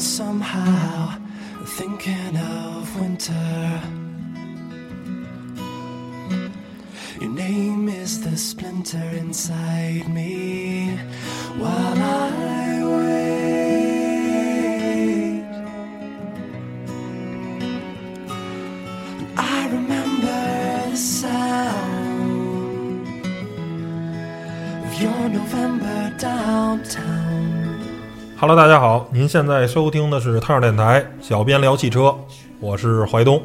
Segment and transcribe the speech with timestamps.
[0.00, 1.14] somehow
[1.64, 3.82] thinking of winter.
[7.20, 10.96] Your name is the splinter inside me
[11.58, 12.19] while I
[28.40, 32.16] Hello，大家好，您现在收听的是汤儿电台，小编聊汽车，
[32.58, 33.42] 我是怀东。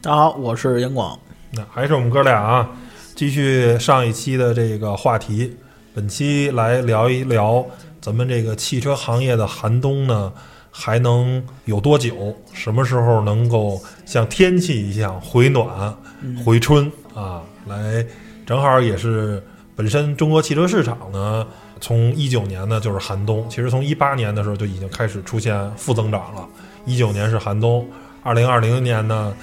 [0.00, 1.18] 大家好，我是杨广。
[1.50, 2.70] 那还是我们哥俩啊，
[3.14, 5.54] 继续上一期的这个话题。
[5.94, 7.62] 本期来聊一聊
[8.00, 10.32] 咱们这个汽车行业的寒冬呢，
[10.70, 12.34] 还能有多久？
[12.54, 15.94] 什么时候能够像天气一样回暖、
[16.42, 17.42] 回春啊？
[17.66, 18.02] 来，
[18.46, 19.44] 正好也是
[19.76, 21.46] 本身中国汽车市场呢，
[21.80, 26.46] 从一九年呢就是寒冬，其实从一八年的时候就已经开始出现负增长了。
[26.84, 27.86] 一九年是寒冬，
[28.22, 29.34] 二零二零年呢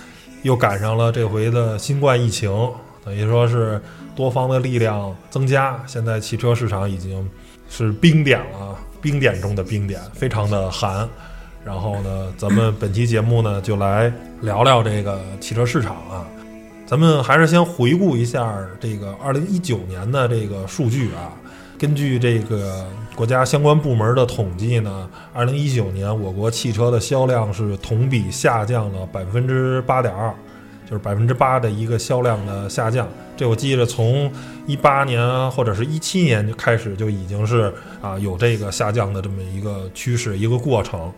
[0.43, 2.49] 又赶上了这回的新冠疫情，
[3.03, 3.81] 等于说是
[4.15, 7.29] 多方的力量增加，现在汽车市场已经
[7.69, 11.07] 是冰点了，冰点中的冰点，非常的寒。
[11.63, 14.11] 然后呢，咱们本期节目呢就来
[14.41, 16.25] 聊聊这个汽车市场啊。
[16.85, 21.33] 咱们还是先回顾一下这个二零一九年的这个数据啊。
[21.85, 22.83] 根据这个
[23.15, 30.33] 国家相关部门的统计呢，二零一九年我国汽车的销量是同比下降了百分之八点二，
[30.89, 33.07] 就是百分之八的一个销量的下降。
[33.37, 34.31] 这我记着从
[34.65, 41.13] 一八年或者是一七年就开始就已经是啊有这个下降的这么一个趋势一个过程。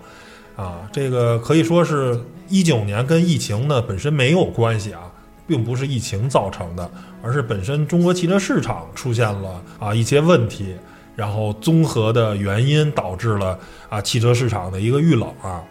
[0.57, 5.03] 啊，这个可以说是一九年跟疫情呢本身没有关系啊，
[5.47, 6.91] 并不是疫情造成的，
[7.23, 10.75] 而是本身中国汽车市场出现了啊一些问题，
[11.15, 13.57] 然后综合的原因导致了
[13.89, 15.63] 啊汽车市场的一个遇冷啊。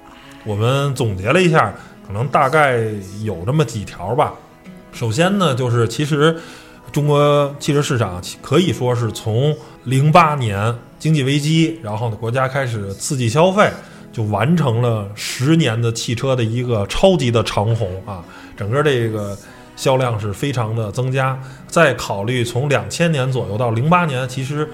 [0.44, 1.74] 我们总结了一下，
[2.06, 2.80] 可能大概
[3.22, 4.34] 有这么几条吧。
[4.92, 6.36] 首先呢，就是其实
[6.90, 9.54] 中国汽车市场可以说是从
[9.84, 13.70] 零八年经济危机，然后呢国家开始刺激消费。
[14.12, 18.24] 就完成了十年的汽车的一个超级的长虹啊！
[18.56, 19.36] 整个这个
[19.76, 21.38] 销量是非常的增加。
[21.68, 24.68] 再考虑从两千年左右到零八年，其实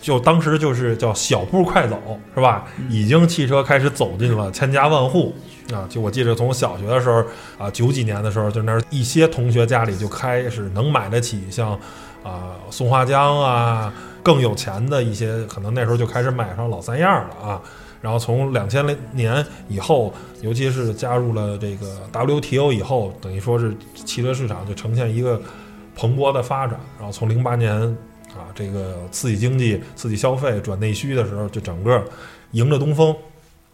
[0.00, 1.98] 就当时就是叫小步快走，
[2.34, 2.64] 是吧？
[2.88, 5.34] 已经汽车开始走进了千家万户
[5.72, 5.84] 啊！
[5.88, 7.24] 就我记得从小学的时候
[7.58, 11.72] 啊，九几年的时候，就那一些同学家里就开始能买得起像
[12.22, 13.92] 啊松花江啊，
[14.22, 17.60] 更有钱的一些，可能那时候就开始买上老三样了啊。
[18.06, 25.42] 然后从两千年以后，尤其是加入了这个 WTO 以后，等于说是汽车市场就呈现一个
[25.96, 26.78] 蓬勃的发展。
[26.98, 27.74] 然后从零八年
[28.28, 32.00] 啊，这个刺激经济、刺激消费、转内需的时候，就整个
[32.52, 33.12] 迎着东风，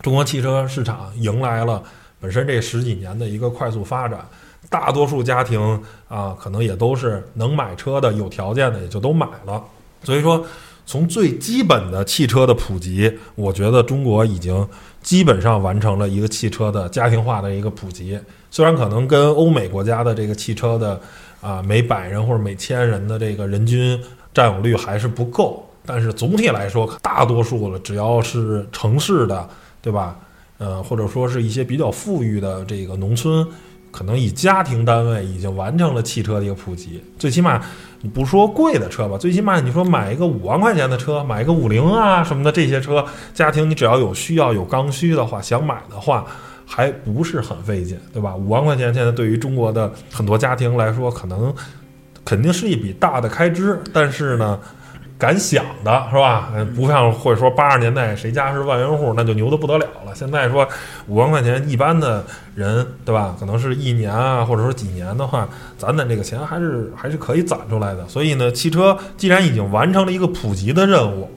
[0.01, 1.83] 中国汽车市场迎来了
[2.19, 4.27] 本身这十几年的一个快速发展。
[4.71, 5.79] 大多数家庭
[6.09, 9.63] 啊，可能也都是能买车的、有条件的，也就都买了。
[10.03, 10.43] 所以说。
[10.85, 14.67] 从最基本的汽车的普及，我觉得中国已经
[15.03, 18.19] 基本上完成了一个汽车的家庭化的一个普及。
[18.51, 21.01] 虽然可能跟欧美国家的这个汽车的
[21.41, 23.99] 啊每百人或者每千人的这个人均
[24.35, 29.49] 占有率还是不够，但是总体来说，大多数了只要是城市的，
[29.81, 30.19] 对吧？
[30.59, 33.47] 呃，或者说是一些比较富裕的这个农村。
[33.93, 37.63] 可能以家庭单位已经完成了汽车的一个普及，最起码
[38.01, 46.27] 你不说贵的车吧，最起码你说买一个五万块钱的车，买一个五菱啊什么的这些车，家庭你只要有需要有刚需的话，想买的话
[46.67, 48.35] 还不是很费劲，对吧？
[48.35, 51.55] 五万块钱现在对于中国的很多家庭来说，可能
[52.25, 54.59] 肯定是一笔大的开支，但是呢。
[55.23, 56.51] 敢想的是吧？
[56.75, 60.13] 不像会说八十年代谁家是万元户，那就牛的不得了了。
[60.13, 60.69] 现在说
[61.07, 62.25] 五万块钱，一般的
[62.57, 63.37] 人对吧？
[63.39, 65.49] 可能是一年啊，或者说几年的话，
[65.79, 68.05] 攒攒这个钱还是还是可以攒出来的。
[68.09, 71.31] 所以呢，汽车既然已经完成了一个普及的任务，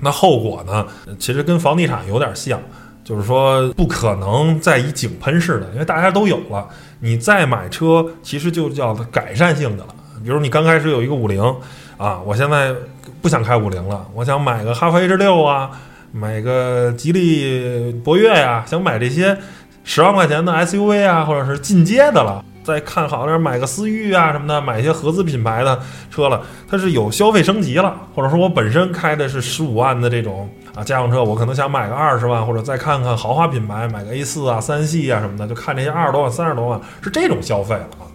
[0.00, 0.86] 那后果呢，
[1.18, 2.58] 其实跟房地产有点像，
[3.04, 6.66] 就是说不可能再以井喷式的，因为大家都有了，
[7.00, 9.94] 你再买车其实就叫改善性的了。
[10.24, 11.54] 比如你刚开始有一个五菱
[11.98, 12.74] 啊，我现在。
[13.22, 15.70] 不想开五菱了，我想买个哈弗 H 六啊，
[16.12, 19.36] 买个吉利博越呀，想买这些
[19.82, 22.44] 十万块钱的 SUV 啊，或者是进阶的了。
[22.62, 26.40] 再看好点，买个思域啊什么的，买一些合资品牌的车了。
[26.68, 38.06] 它是有消费升级了，或者说我本身开的是十五万的这种啊家用车，我可能想买个二十万，或者再看看豪华品牌，买个 A 四啊、三系啊什么的，就看这些二十多万、三十多万是这种消费了啊。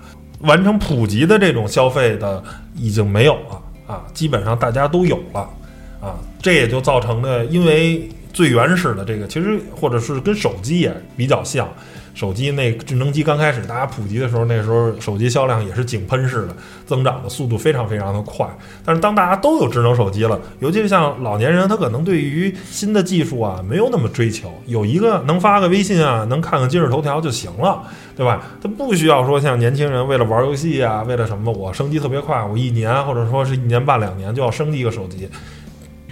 [0.42, 2.42] 完成普及的这种消费的
[2.76, 3.62] 已经没有了。
[3.88, 5.50] 啊，基本上大家都有了，
[6.00, 11.68] 啊，这也就造成了，因为最原始的这个，其实或者是跟手机也比较像。
[12.14, 16.56] 手机那智能机刚开始大家普及的时候，那时候手机销量也是井喷式的
[16.86, 18.48] 增长的速度非常非常的快。
[18.86, 27.82] 但是当大家都有智能手机了，尤其是像老年人，他可能对于新的技术啊没有那么追求，有一个能发个微信啊，能看看今日头条就行了，
[28.16, 28.44] 对吧？
[28.62, 35.30] 他不需要说像年轻人为了玩游戏啊，为了什么我升级特别快，我一年或者说是一年半两年就要升级一个手机。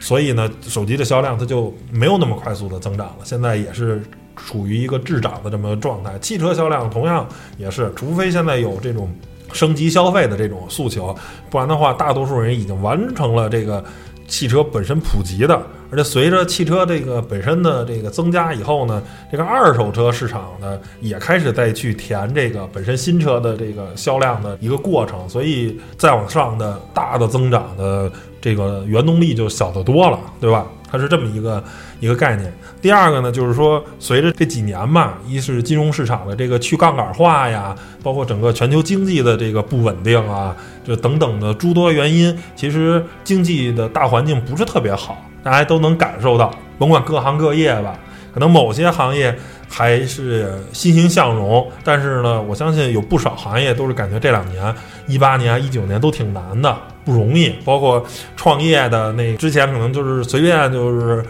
[0.02, 3.16] 所以呢，手机的销量它就没有那么快速的增长了。
[3.26, 4.02] 现在也是
[4.46, 6.18] 处于一个滞涨的这么状态。
[6.20, 7.28] 汽车销量同样
[7.58, 9.14] 也是，除非现在有这种
[9.54, 11.16] 升级消费的这种诉求，
[11.50, 13.84] 不然的话，大多数人已经完成了这个
[14.28, 15.62] 汽车本身普及的。
[15.92, 19.02] 而且随着汽车这个本身的这个增加以后呢，
[19.32, 25.28] 这个二手车市场呢也开始再去填这个本身新车的这个销量的一个过程。
[25.28, 28.12] 所以再往上的大的增长的。
[28.42, 30.66] 这个原动力就小得多了，对吧？
[30.92, 31.64] 它是这么一个
[32.00, 32.54] 一个概念。
[32.82, 40.56] 第二个呢，就是说，随着这几年吧，一是金融市场的这个去杠杆化呀，包括整个全球经济的这个不稳定啊，
[40.86, 46.54] 这等等的诸多原因，其实经济的大环境不是特别好，大家都能感受到。
[46.78, 47.98] 甭管各行各业吧，
[48.34, 49.38] 可能某些行业。
[49.72, 54.74] 还是欣欣向荣，但是呢，我相信有不少行业都是感觉这两年，
[55.06, 56.76] 一八年、一九年都挺难的，
[57.06, 57.54] 不容易。
[57.64, 58.04] 包括
[58.36, 61.24] 创业的那之前可能就是随便就是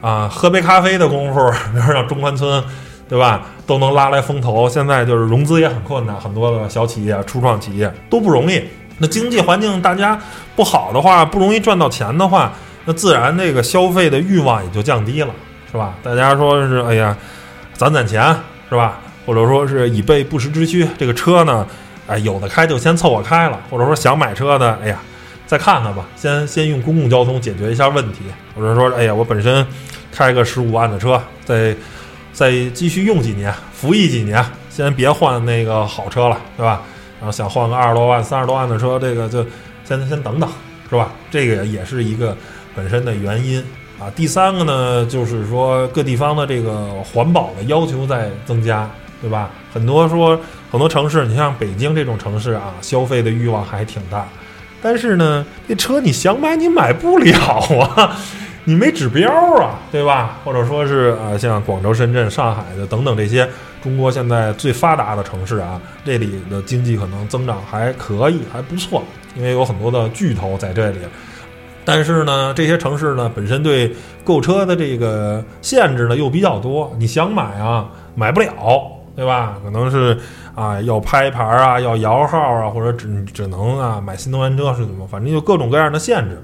[0.00, 2.64] 啊喝杯咖啡的功夫， 比如像中关村，
[3.08, 4.66] 对吧，都能拉来风投。
[4.66, 8.62] 现在就是融资也很困难，很多的小企业、初创企业都不容易。
[8.98, 10.18] 那经济环境大家
[10.56, 12.52] 不好的话，不容易赚到钱的话，
[12.86, 15.28] 那自然这个消费的欲望也就降低了，
[15.70, 15.94] 是吧？
[16.02, 17.14] 大家说是哎呀。
[17.82, 18.22] 攒攒钱
[18.68, 19.00] 是吧？
[19.26, 20.86] 或者说是以备不时之需。
[20.96, 21.66] 这个车呢，
[22.06, 23.60] 哎，有的开就先凑合开了。
[23.68, 25.00] 或者说想买车的，哎呀，
[25.48, 28.20] 再看看吧，先先用公共交通解决一下问题。
[28.54, 29.66] 或者说，哎呀，我本身
[30.12, 31.74] 开个十五万的车，再
[32.32, 36.82] 再继续用几年，服役几年，先别换那个好车了，对吧？
[37.18, 39.44] 然后想换个二十多万、三十多万的车，这个就
[39.84, 40.48] 先先等等，
[40.88, 41.10] 是吧？
[41.32, 42.36] 这个也是一个
[42.76, 43.60] 本身的原因。
[44.02, 48.90] 啊，第三个呢，就是说各地方的这个环保的要求在增加，
[49.20, 49.48] 对吧？
[49.72, 50.36] 很多说
[50.72, 54.26] 很多城市，你像北京这种城市啊，消费的欲望还挺大，
[54.82, 57.38] 但是呢，这车你想买你买不了
[57.94, 58.16] 啊，
[58.64, 60.40] 你没指标啊，对吧？
[60.44, 63.48] 或者说是啊，像广州、深圳、上海的等等这些
[63.84, 69.04] 中国现在最发达的城市啊，这里的经济可能增长还可以，还不错，
[69.36, 70.98] 因为有很多的巨头在这里。
[71.84, 73.92] 但是呢，这些城市呢本身对
[74.24, 78.50] 购车的这个限制呢又比较多，你想买啊买不了，
[79.16, 79.58] 对吧？
[79.64, 80.16] 可能是
[80.54, 85.06] 啊要拍牌啊，要摇号啊，或者只只能啊买新能源车是怎么？
[85.06, 86.40] 反正就各种各样的限制。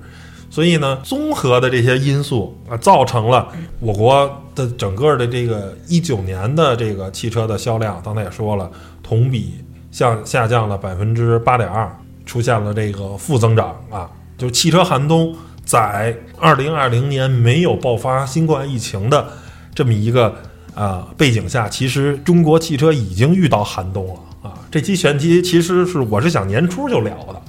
[0.50, 3.49] 所以呢，综合的这些因素啊，造成了
[3.81, 8.70] 我国的整个的这个一九年的这个汽车的销量，刚才也说了，
[9.02, 9.55] 同比
[9.90, 11.88] 向下降了百分之八点二，
[12.25, 14.08] 出现了这个负增长啊。
[14.38, 19.26] 就汽车寒冬，在二零二零年没有爆发新冠疫情的
[19.75, 20.33] 这么一个
[20.76, 24.54] 啊背景下，其实中国汽车已经遇到寒冬了啊。
[24.71, 27.42] 这期选题其实是我是想年初就聊的，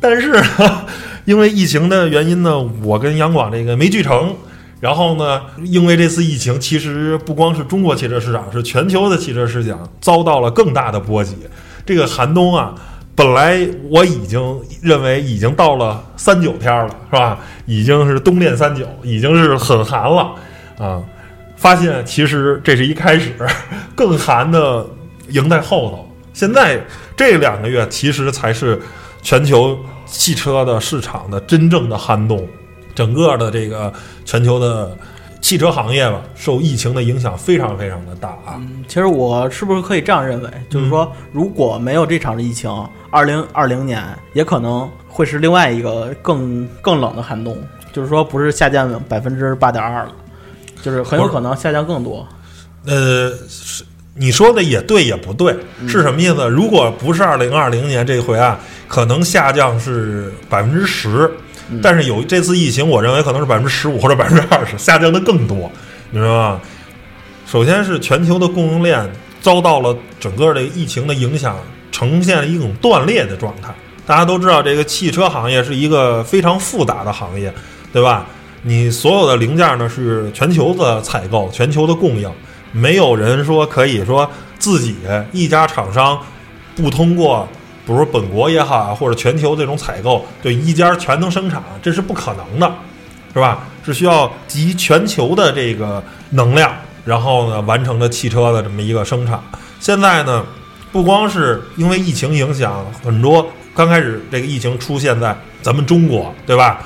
[0.00, 0.40] 但是
[1.26, 4.36] 因为疫情的原因呢，我跟杨广这个没聚成。
[4.80, 11.34] 然后呢，因为这次疫情，其实不光是中国汽车市场，是全球的汽车市场遭到了更大的波及。
[11.84, 12.76] 这个寒冬啊。
[13.18, 14.40] 本来我已经
[14.80, 17.36] 认为已经到了三九天了，是吧？
[17.66, 20.36] 已经是冬练三九，已经是很寒了
[20.78, 21.02] 啊！
[21.56, 23.34] 发现其实这是一开始，
[23.96, 24.86] 更寒的
[25.30, 26.08] 赢在后头。
[26.32, 26.80] 现在
[27.16, 28.80] 这两个月其实才是
[29.20, 32.46] 全球汽车的市场的真正的寒冬，
[32.94, 33.92] 整个的这个
[34.24, 34.96] 全球的。
[35.40, 38.56] 汽车行业吧，受疫情的影响非常非常的大啊。
[38.58, 42.70] 嗯，其实我是不是可以这样认为，就是说，如果没有这场疫情，
[43.10, 44.02] 二零二零年
[44.34, 47.56] 也可能会是另外一个更更冷的寒冬。
[47.90, 50.12] 就是说，不是下降百分之八点二了，
[50.82, 52.26] 就是很有可能下降更多。
[52.84, 53.82] 呃，是
[54.14, 56.48] 你说的也对，也不对，是什么意思？
[56.48, 61.30] 如果不是二零二零年这回啊，可能下降是百分之十。
[61.82, 65.70] 但是有这次疫情，我认为可能是百分之十五 或者百分之二十下降的更多，
[66.10, 66.60] 你知道吗？
[67.46, 69.10] 首先是全球的供应链
[69.40, 71.56] 遭到了整个的疫情的影响，
[71.90, 73.74] 呈现了一种断裂的状态。
[74.06, 77.52] 大家都知道，这个汽车行业是一个非常复杂的行业，
[77.92, 78.26] 对吧？
[78.62, 82.30] 你所有的零件呢是全球的采购、全球的供应，
[82.72, 84.96] 没有人说可以说自己
[85.32, 86.18] 一家厂商
[86.74, 87.48] 不通过。
[87.88, 92.72] 比如本国也好啊，或者全球这种采购，对一家全能生产，这是不可能的。
[93.34, 93.68] 是吧？
[93.84, 96.72] 是需要集全球的这个能量，
[97.04, 99.40] 然后呢完成的汽车的这么一个生产。
[99.78, 100.44] 现在呢，
[100.90, 106.80] 不光是因为疫情影响，很多刚开始这个疫情出现在咱们中国，对吧？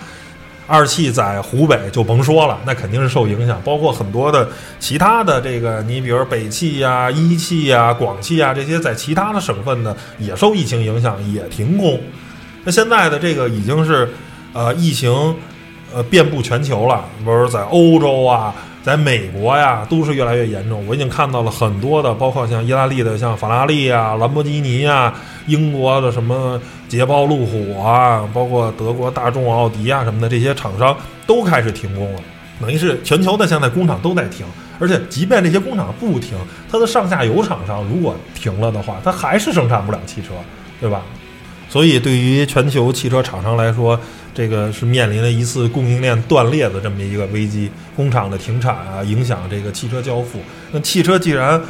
[0.66, 12.00] 二汽在湖北就甭说了，那肯定是受影响，包括很多的其他的这个，你比如北汽呀、一汽呀、广汽呀这些在其他的省份呢也受疫情影响，也停工。
[12.64, 14.08] 那现在的这个已经是
[14.52, 15.12] 呃疫情
[15.92, 20.84] 呃遍布全球了，比如在欧洲啊，在美国呀，都是越来越严重。
[20.86, 25.14] 我已经看到了很多的，包括像意大利的像法拉利啊、兰博基尼啊，
[25.46, 30.96] 英国的什么捷豹、路虎啊，包括德国大众、奥迪啊什么的这些厂商
[31.26, 32.20] 都开始停工了。
[32.60, 34.44] 等于是全球的现在工厂都在停，
[34.78, 36.36] 而且即便这些工厂不停，
[36.70, 40.28] 它的上下游厂商如果停了的话，它还是生产不了汽车，
[40.80, 41.02] 对吧？
[41.68, 43.98] 所以，对于全球汽车厂商来说，
[44.34, 50.38] 这个是面临了一次供应链断裂的这么一个危机，工厂的停产啊，影响这个汽车交付。
[50.70, 51.60] 那汽车既然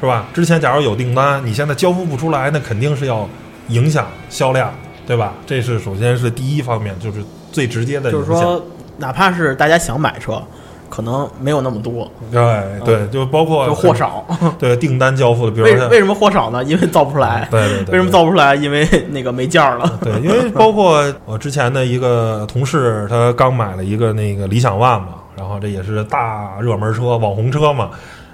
[0.00, 3.28] 是吧，之前假如有订单，你现在交付不出来，那肯定是要
[3.68, 4.72] 影响销量，
[5.06, 5.34] 对吧？
[5.46, 7.22] 这是首先是第一方面，就是
[7.52, 8.26] 最直接的影响。
[8.26, 10.42] 就是说，哪怕是大家想买车，
[10.88, 14.24] 可能没有那么多，对对，就包括就货少。
[14.58, 16.62] 对订单交付的，比如说为为什么货少呢？
[16.64, 17.46] 因为造不出来。
[17.50, 18.54] 对对对，为什么造不出来？
[18.54, 19.98] 因为那个没件儿了。
[20.02, 27.90] 对，因为包括我之前的一个同事，他刚买了一个那个理想 ONE 嘛，然后这也是大热门车、网红车嘛，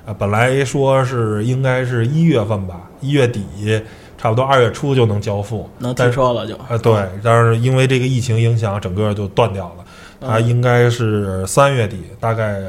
[0.06, 3.44] 呃，本来说是应该是一月份吧，一月底，
[4.16, 6.54] 差不多二月初就能交付，能提车了就。
[6.68, 9.83] 呃，对，但是因为这个疫情影响，整个就断掉了。
[10.26, 12.62] 它应该是三月底，大概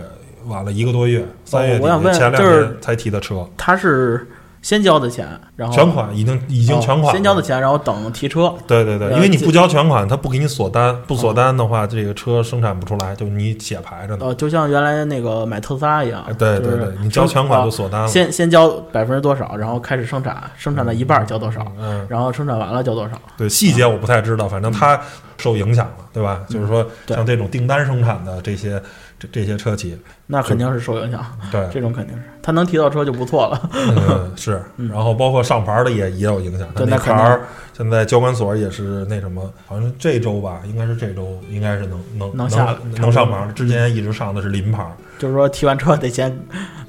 [0.45, 4.27] 晚了一个多月，三月底前两天才提的车，他是
[4.65, 8.51] 先交的钱，然后全款已经已经哦全款了，先交的钱，然后等提车。
[8.65, 14.25] 对对对，因为你不交全款，他不给你锁单，不锁单的话，这个车生产不出来，就你写牌着呢。
[14.25, 18.07] 呃，就像原来那个买特斯拉一样哎，对对就是对，你交全款就啊锁单了。
[18.07, 23.21] 先先交百分之多少，然后开始生产，生产到一半交多少，嗯，然后生产完了交多少。
[23.37, 24.99] 对细节我不太知道，反正它
[25.37, 26.41] 受影响了，对吧？
[26.49, 28.81] 就是说，像这种订单生产的这些
[29.17, 33.69] 这这些车企，那肯定是受影响，对，这种肯定是他能提到车就不错了。
[33.73, 36.67] 嗯，是，嗯然后包括上牌的也也有影响。
[36.75, 37.41] 它对那牌儿
[37.73, 43.47] 现在交管所也是那什么，好像是这周吧，应该是这周，应该是能能能下能上牌。
[43.55, 46.37] 之前一直上的是临牌儿，就是说提完车得先，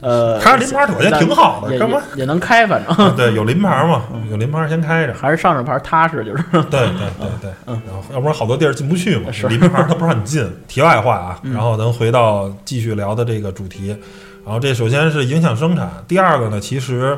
[0.00, 3.16] 呃，开着临牌儿我觉得挺好的也干嘛也也能开，反正。
[3.16, 4.23] 对，有临牌儿嘛，嗯。
[4.30, 5.14] 有临牌儿先开着。
[5.14, 6.42] 还是上着牌踏实，就是。
[6.52, 7.80] 对对 对对，嗯。
[7.87, 9.47] 然后要不然好多地儿进不去嘛，是。
[9.49, 10.45] 临牌儿它不让你进。
[10.66, 11.52] 题外话啊，嗯。
[11.52, 13.88] 然后咱回到继续聊的这个主题，
[14.45, 17.16] 然后这首先是影响生产，第二个呢，其实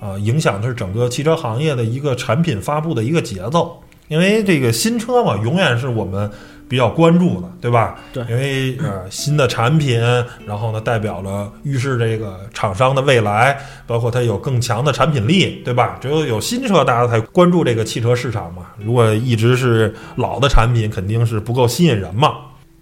[0.00, 6.30] 啊、影响的是整个汽车行业的一个产品发布的一个节奏，因为这个新车嘛，永远是我们
[6.74, 7.94] 比较关注的，对吧？
[8.12, 10.00] 对因为呃新的产品，
[10.44, 15.96] 然后呢代表了预示这个厂商的未来，包括它有更强的产品力，对吧？
[16.00, 18.62] 只有有新车，大家才关注这个汽车市场嘛。
[18.84, 22.32] 如果一直是老的产品，肯定是不够吸引人嘛。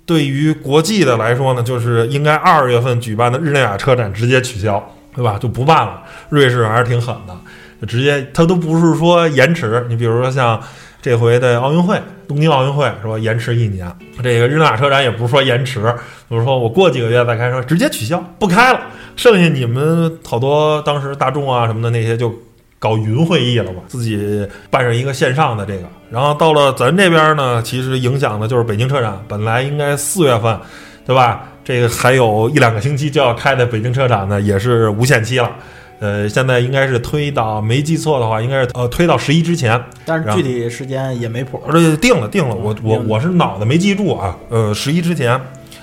[0.06, 4.82] 对于国际的来说呢，就是应该二月份举办的日内瓦车展直接取消，
[5.14, 5.36] 对吧？
[5.38, 6.02] 就不办了。
[6.30, 7.36] 瑞士还是挺狠的，
[7.82, 9.84] 就直接它都不是说延迟。
[9.90, 10.58] 你比如说像
[11.02, 13.18] 这回的奥运会，东京奥运会是吧？
[13.18, 13.92] 延迟一年，
[14.22, 15.82] 这个日内瓦车展也不是说延迟，
[16.30, 18.80] 就是说我过几个月再开车，直接取消不开了。
[19.16, 22.32] 剩下你们好多当时大众啊什么的那些就
[22.78, 25.82] 搞云会议了嘛，自己办上一个线上的这个。
[26.08, 30.56] 然后到了咱这边呢，其实影响的就是北京车展，本来应该四月份，
[31.04, 31.42] 对吧？
[31.64, 35.50] 这个还有一两个星期就要开的北京车展呢，也是无限期了。
[36.02, 39.80] 呃，现在应该是推到，没记错的话，应该是呃推到十一之前。
[40.04, 41.62] 但是具体时间也没谱。
[41.64, 44.36] 而且定了定了，我我我是脑子没记住啊。
[44.48, 45.40] 呃，十一之前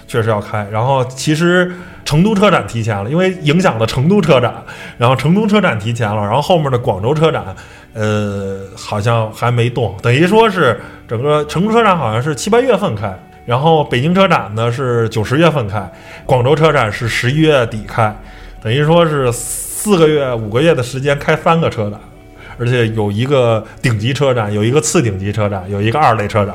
[0.09, 1.71] 确实要开，然后其实
[2.03, 4.53] 成都车展提前了，因为影响了成都车展，
[4.97, 7.55] 然后成都车展提前了，然后后面的广州车展，
[7.93, 13.17] 呃，好像还没动，等于说是整个成都车展好像是七八月份开。
[13.45, 15.89] 然后北京车展呢是九十月份开，
[16.25, 18.13] 广州车展是十一月底开，
[18.61, 19.31] 等于说是
[19.81, 21.97] 四个月五个月的时间开三个车展，
[22.57, 26.53] 而且有一个顶级车展，有一个次顶级车展，有一个二类车展。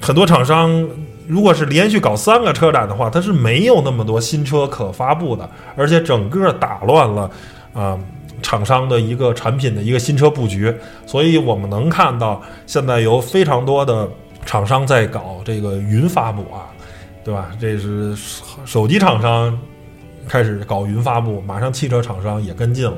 [0.00, 0.84] 很多厂商
[1.28, 7.30] 如果是连续搞三个车展的话，它是没有那么多新车可发布的，而且整个打乱了
[7.72, 7.96] 啊、
[8.42, 10.74] 厂商的一个产品的一个新车布局。
[11.06, 14.08] 所以我们能看到，现在有非常多的
[14.44, 16.66] 厂商在搞这个云发布啊，
[17.22, 17.52] 对吧？
[17.60, 18.16] 这是
[18.64, 19.56] 手机厂商
[20.32, 22.96] 开始搞云发布，马上汽车厂商也跟进了，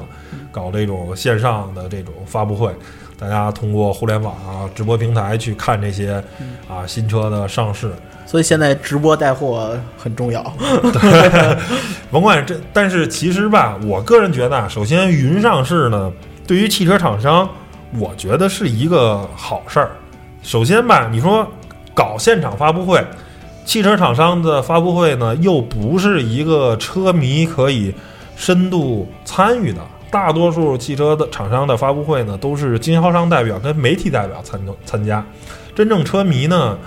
[0.52, 2.72] 搞这种线上的这种发布会。
[3.18, 7.90] 大家通过互联网啊、直播平台去看这些嗯啊新车的上市。
[8.24, 10.44] 所以现在直播带货很重要。
[12.08, 16.12] 甭管这，但是其实吧，我个人觉得啊，首先云上市呢，
[16.46, 17.48] 对于汽车厂商，
[17.98, 19.90] 我觉得是一个好事儿。
[20.40, 21.44] 首先吧，你说
[21.92, 23.04] 搞现场发布会，
[23.64, 27.92] 汽车厂商的发布会呢，又不是一个车迷可以
[28.36, 29.80] 深度参与的。
[30.10, 35.24] 大多数汽车的厂商的发布会呢，都是经销商代表跟媒体代表参参加，
[35.74, 36.78] 真正车迷呢，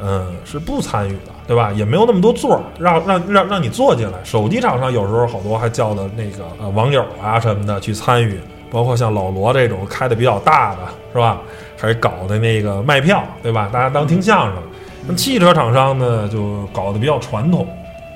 [0.00, 1.70] 嗯，是不参与的，对吧？
[1.70, 4.18] 也没有那么多座儿，让让让让你坐进来。
[4.24, 10.78] 手机厂商有时候好多还叫的那个呃网友啊什么的去参与，包括像老罗这种开的比较大的，
[11.12, 11.40] 是吧？
[11.78, 13.70] 还搞的那个卖票，对吧？
[13.72, 14.56] 大家当听相声。
[15.06, 17.66] 那汽车厂商呢，就搞得比较传统。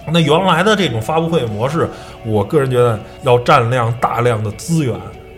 [0.09, 1.89] 那原来的这种发布会模式，
[2.25, 4.95] 我个人觉得要占量大量的资源，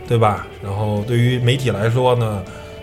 [0.06, 0.46] 对吧？
[0.62, 2.42] 然后对于媒体来说呢，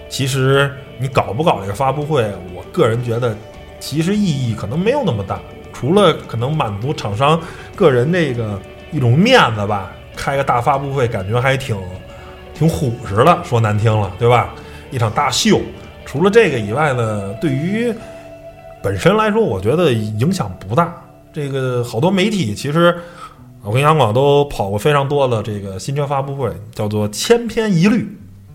[0.09, 2.23] 其实你搞不搞这个发布会，
[2.55, 3.37] 我个人觉得
[3.79, 5.39] 其实意义可能没有那么大，
[5.71, 7.39] 除了可能满足厂商
[7.75, 8.59] 个人这个
[8.91, 11.77] 一种面子吧，开个大发布会感觉还挺
[12.55, 14.55] 挺虎实的，说难听了，对吧？
[14.89, 15.61] 一场大秀。
[16.03, 17.93] 除了这个以外呢，对于
[18.85, 20.93] 本身来说，我觉得影响不大。
[21.33, 22.95] 这个好多媒体其实，
[23.63, 28.07] 我跟杨广都跑过非常多的这个新车发布会，叫做千篇一律，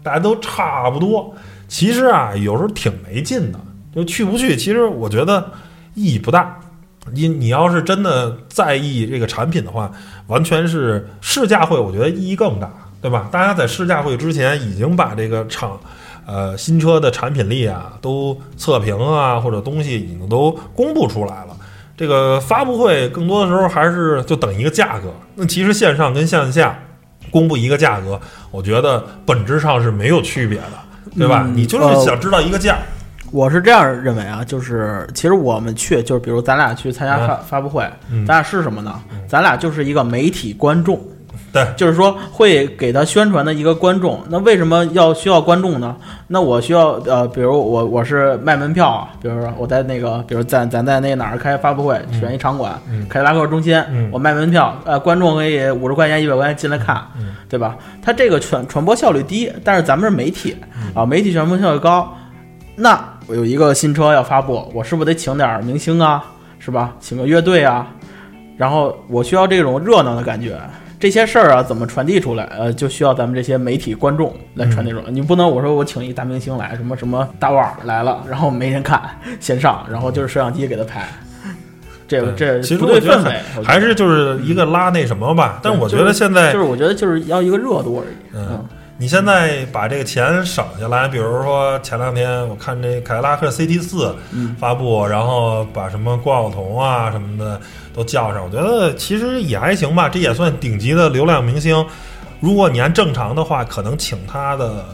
[0.04, 1.34] 大家都差不多。
[1.66, 3.58] 其实啊，有时候挺没劲的，
[3.92, 5.50] 就去不去，其实我觉得
[5.94, 6.56] 意义不大。
[7.12, 9.90] 你你要是真的在意这个产品的话，
[10.28, 12.70] 完全是试驾会，我觉得意义更大，
[13.02, 13.28] 对吧？
[13.32, 15.76] 大家在试驾会之前已经把这个厂。
[16.30, 21.56] 呃，新车的产品力啊，都测评啊，或者东西已经都公布出来了。
[21.96, 25.12] 这个发布会更多的时候还是就等一个价格。
[25.34, 26.78] 那其实线上跟线下
[27.30, 28.18] 公布一个价格，
[28.50, 31.42] 我觉得本质上是没有区别的，对吧？
[31.44, 32.78] 嗯你就是想知道一个价，
[33.32, 38.98] 我是这样认为啊，就是其实我们去，就是比如咱俩去参加发、发布会，嗯咱俩是什么呢？
[39.28, 40.98] 咱俩就是一个媒体观众，
[41.52, 44.20] 对，就是说会给他宣传的一个观众。
[44.28, 45.96] 那为什么要需要观众呢？
[46.28, 57.76] 那我需要呃，比如我我是卖门票啊，比如说我在那个，比如咱咱在那哪儿开发布会，选一场馆，嗯凯迪拉克中心，嗯我卖门票，呃，观众可以五十块钱、一百块钱进来看，嗯对吧？
[58.00, 62.08] 他这个传传播效率低，但是咱们是媒体嗯啊，媒体传播效率高。
[62.76, 66.24] 那我有一个新车要发布，我是不是得请点儿明星啊，
[66.60, 66.94] 是吧？
[67.00, 67.88] 请个乐队啊，
[68.56, 70.56] 然后我需要这种热闹的感觉。
[71.00, 72.44] 这些事儿啊，怎么传递出来？
[72.56, 75.04] 呃，就需要咱们这些媒体观众来传递出来。
[75.08, 79.00] 你不能我说我请一大明星来，什么什么大腕儿来了，然后没人看，
[79.40, 81.08] 先上，然后就是摄像机给他拍，
[82.06, 83.32] 这个这其实不我觉得
[83.64, 85.58] 还是就是一个拉那什么吧。
[85.62, 88.14] 但是我觉得现在就是我觉得就是要一个热度而已。
[88.34, 88.62] 嗯，
[88.98, 97.58] 你现在把这个钱省下来，比如说前两天我看这凯迪拉克 CT 四嗯发布，然后把什么关晓彤啊什么的
[98.00, 101.84] 都叫上，我觉得其实也还行吧，这也算顶级的流量明星。
[102.40, 104.86] 如果你按正常的话，可能请他的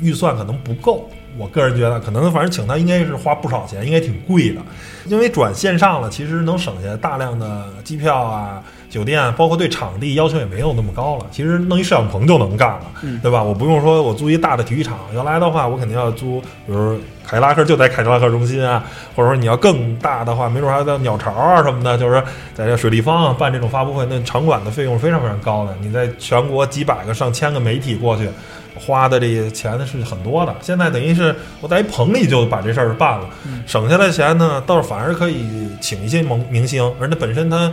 [0.00, 1.10] 预算可能不够。
[1.36, 4.60] 我个人觉得，可能反正请他应该是花不少钱，应该挺贵的。
[5.04, 11.26] 因为转线上了，其实能省下大量的机票啊、酒店，包括对场地要求也没有那么高了。
[11.30, 13.42] 其实弄一摄像棚就能干了，嗯对吧？
[13.42, 22.20] 我不用说我租一大的体育场，原来的话我肯定要租，比如凯迪拉克就在凯迪拉克中心啊，或者说你要更大的话，没准还要在鸟巢啊什么的，就是
[22.52, 25.74] 在这水立方啊办这种发布会，那场馆的费用非常非常高的。
[25.80, 28.28] 你在全国几百个、上千个媒体过去。
[28.76, 33.28] 花的这些钱是很多的，现在等于是我在一棚里就把这事儿办了，
[33.66, 37.70] 省下来钱呢，倒是反而可以请一些明明星，而且本身他，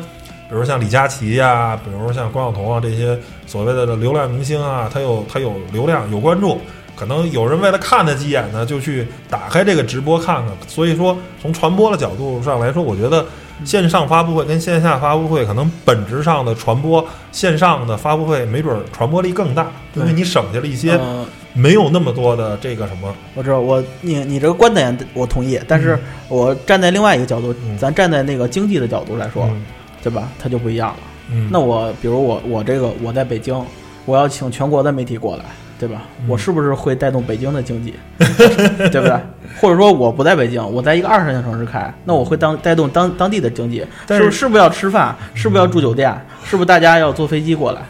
[0.49, 6.59] 比如像李佳琦呀、比如像关晓彤啊这些所谓的流量明星啊，他有他有流量有关注，
[6.95, 10.55] 可能有人为了看他几眼呢，就去打开这个直播看看。
[10.67, 13.25] 所以说，从传播的角度上来说，我觉得
[13.65, 23.13] 线上发布会跟线下发布会可能本质上的传播，线上的发布会没准儿传播力更大，因为你省下了一些呃没有那么多的这个什么。
[23.35, 29.65] 我知道，我你你这个观点我同意，但是我站在另外一个角度，嗯咱站在那个经济的角度来说，嗯
[30.03, 30.29] 对吧？
[30.39, 30.95] 它就不一样了。
[31.31, 33.59] 嗯，那我比如我我这个我在北京，
[34.05, 35.43] 我要请全国的媒体过来，
[35.79, 36.03] 对吧？
[36.21, 39.13] 嗯我是不是会带动北京的经济， 对不对？
[39.59, 45.15] 或者说我不在北京，我在一个二三线城市开，那我会当带动当当地的经济，但是是是不是要吃饭？
[45.33, 46.13] 是不是要住酒店？
[46.45, 47.81] 是不是大家要坐飞机过来？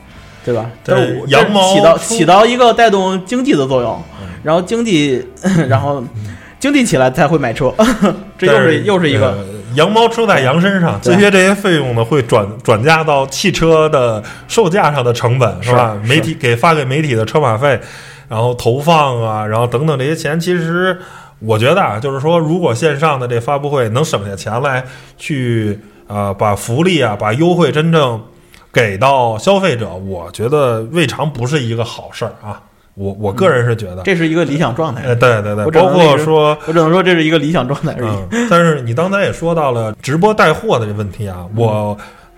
[0.43, 0.65] 对吧？
[0.83, 5.23] 对这是羊毛起到起到一个带动经济的作用嗯，然后经济，
[5.67, 6.01] 然后
[6.57, 7.73] 经济起来才会买车，
[8.37, 9.45] 这又但是又是一个呃
[9.77, 15.95] 羊毛出在羊身上，这些这些费用呢会转转嫁到汽车的售价上的成本，是吧？
[16.01, 17.79] 是媒体给发给媒体的车马费，
[18.27, 20.99] 然后投放啊，然后等等这些钱，其实
[21.39, 24.83] 我觉得啊，就是说，如果线上的这发布会能省下钱来
[25.15, 28.19] 去呃把福利啊、把优惠真正
[28.73, 32.59] 给到消费者，我觉得未尝不是一个好事儿啊。
[32.97, 35.03] 我我个人是觉得，这是一个理想状态。
[35.03, 36.57] 呃，对对对，包括说。
[36.65, 38.17] 我只能说这是一个理想状态而已。
[38.31, 41.95] 嗯，但是你刚才也说到了直播带货的这问题啊，我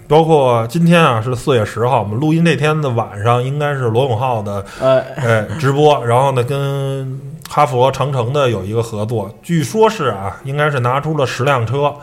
[0.07, 7.19] 包括今天啊是四月十号，我们录音那天的晚上应该是罗永浩的呃，哎直播，然后呢跟
[7.49, 11.93] 哈佛长城的有一个合作，据说是啊，应该是拿出了十辆车。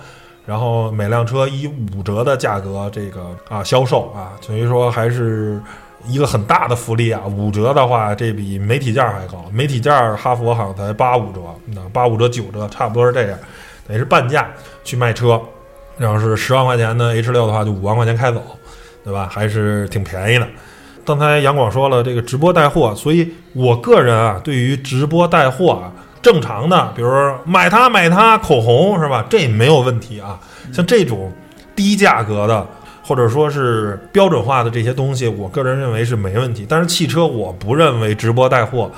[0.46, 5.60] 然后每辆车以五折的价格这个啊销售啊，等于说还是
[6.06, 7.22] 一个很大的福利啊。
[7.26, 9.44] 五折的话，这比媒体价还高。
[9.52, 13.38] 媒体价哈佛好像才八五折，那八五折九折，差不多是这样，
[13.86, 14.48] 等于是半价
[14.84, 15.40] 去卖车。
[15.98, 18.42] 然后是十万块钱的 H 六的话，就五万块钱开走，
[19.02, 19.26] 对吧？
[19.32, 20.46] 还是挺便宜的。
[21.06, 25.90] 刚才杨广说了这个直播带货，所以我个人啊，对于直播带货啊，
[26.20, 29.24] 正常的，比如说买它买它口红是吧？
[29.30, 30.38] 这没有问题啊。
[30.70, 31.32] 像这种
[31.74, 32.66] 低价格的，
[33.06, 36.66] 或者说是标准化的这些东西，我个人认为是没问题。
[36.68, 38.90] 但是汽车，我不认为直播带货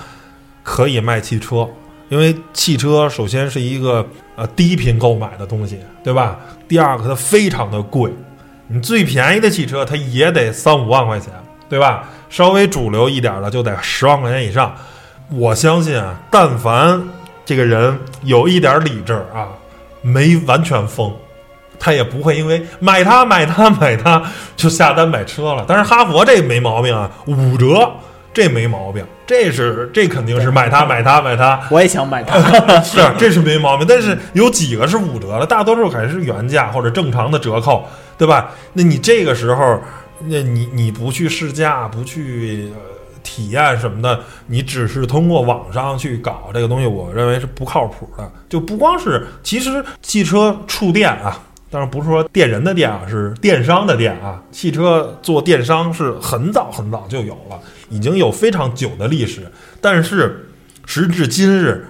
[0.62, 1.68] 可以卖汽车，
[2.08, 6.38] 因为汽车首先是一个呃低频购买的东西，对吧？
[6.66, 8.10] 第二个，它非常的贵，
[8.66, 11.30] 你最便宜的汽车它也得三五万块钱，
[11.68, 12.08] 对吧？
[12.30, 14.74] 稍微主流一点的就得十万块钱以上。
[15.30, 17.02] 我相信啊，但凡
[17.44, 19.48] 这个人有一点理智啊，
[20.00, 21.14] 没完全疯，
[21.78, 24.22] 他也不会因为买它买它买它
[24.56, 25.64] 就下单买车了。
[25.66, 27.90] 但是哈佛这没毛病啊，五折
[28.34, 31.60] 这没毛病，这是这肯定是买它买它买它。
[31.70, 32.38] 我也想买它。
[32.82, 33.86] 是，这是没毛病。
[33.88, 37.84] 但是有几个是五折的，大多数还是原价或者正常的折扣，
[38.16, 38.50] 对吧？
[38.74, 39.80] 那你这个时候，
[40.26, 42.80] 那你你不去试驾，不去、呃
[43.24, 48.30] 体验什么的，你只是通过网上去搞这个东西，我认为是不靠谱的。
[48.48, 51.38] 就不光是，其实汽车触电啊。
[51.70, 54.42] 当然不是说电人的电啊，是电商的电啊。
[54.50, 57.58] 汽车做电商是很早很早就有了，
[57.90, 59.42] 已经有非常久的历史。
[59.80, 60.48] 但是
[60.86, 61.86] 时至今日，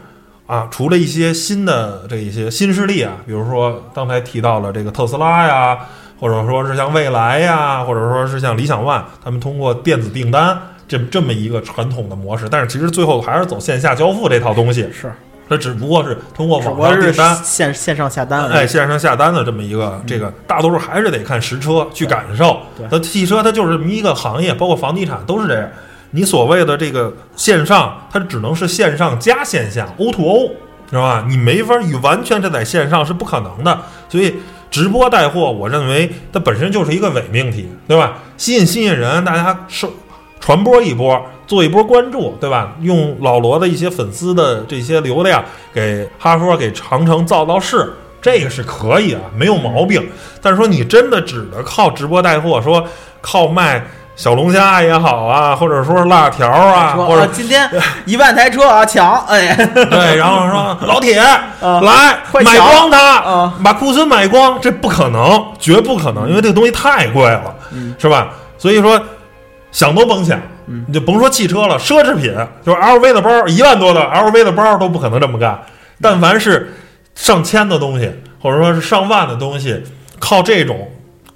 [0.47, 5.79] 啊，除了一些新的这一些新势力啊，比如说刚才提到了这个特斯拉呀，
[6.19, 15.13] 或者说是像蔚来呀，或者说是像理想 ONE，他们通过电子订单这这么一个传统的模式，但是其实最后还是走线下交付这套东西，是，
[15.49, 17.45] 它只不过是通过网只不过是上订单。
[17.45, 18.49] 线线上下单。
[18.49, 22.87] 哎，线上下单的这么一个，这个大多数还是得看实车去感受对。
[22.91, 25.69] 那汽车它就是这么一个行业，包括房地产都是这样。
[26.11, 30.49] 你所谓的这个线上，它只能是线上加线下，O to O，
[30.89, 31.25] 知道吧？
[31.29, 33.79] 你没法与完全是在线上是不可能的。
[34.09, 34.35] 所以
[34.71, 38.19] 直播带货，我认为它本身就是一个伪命题，对吧？
[38.39, 39.93] 吸引吸引人，大家受
[40.41, 42.75] 传播一波，做一波关注，对吧？
[42.83, 45.43] 用老罗的一些粉丝的这些流量
[45.75, 50.07] 给哈佛、给长城造造势，这个是可以啊，没有毛病。
[50.43, 52.87] 但是说你真的只能靠直播带货，说
[53.23, 53.83] 靠卖
[54.15, 57.67] 小龙虾也好啊，或者说辣条啊， 或者啊今天
[58.05, 61.49] 一万台车啊抢，哎，对，然后说老铁啊
[61.81, 68.29] 来买光它啊，把库存买光，这不可能，绝不可能，因为这个东西太贵了，嗯是吧？
[68.59, 69.01] 所以说
[69.71, 70.39] 想都甭想，
[70.87, 75.59] 你就甭说汽车了，奢侈品就是 LV 的包，一万多的 LV 的包都不可能这么干。
[76.01, 76.73] 但凡是
[77.15, 79.83] 上千的东西，或者说是上万的东西，
[80.19, 80.89] 靠这种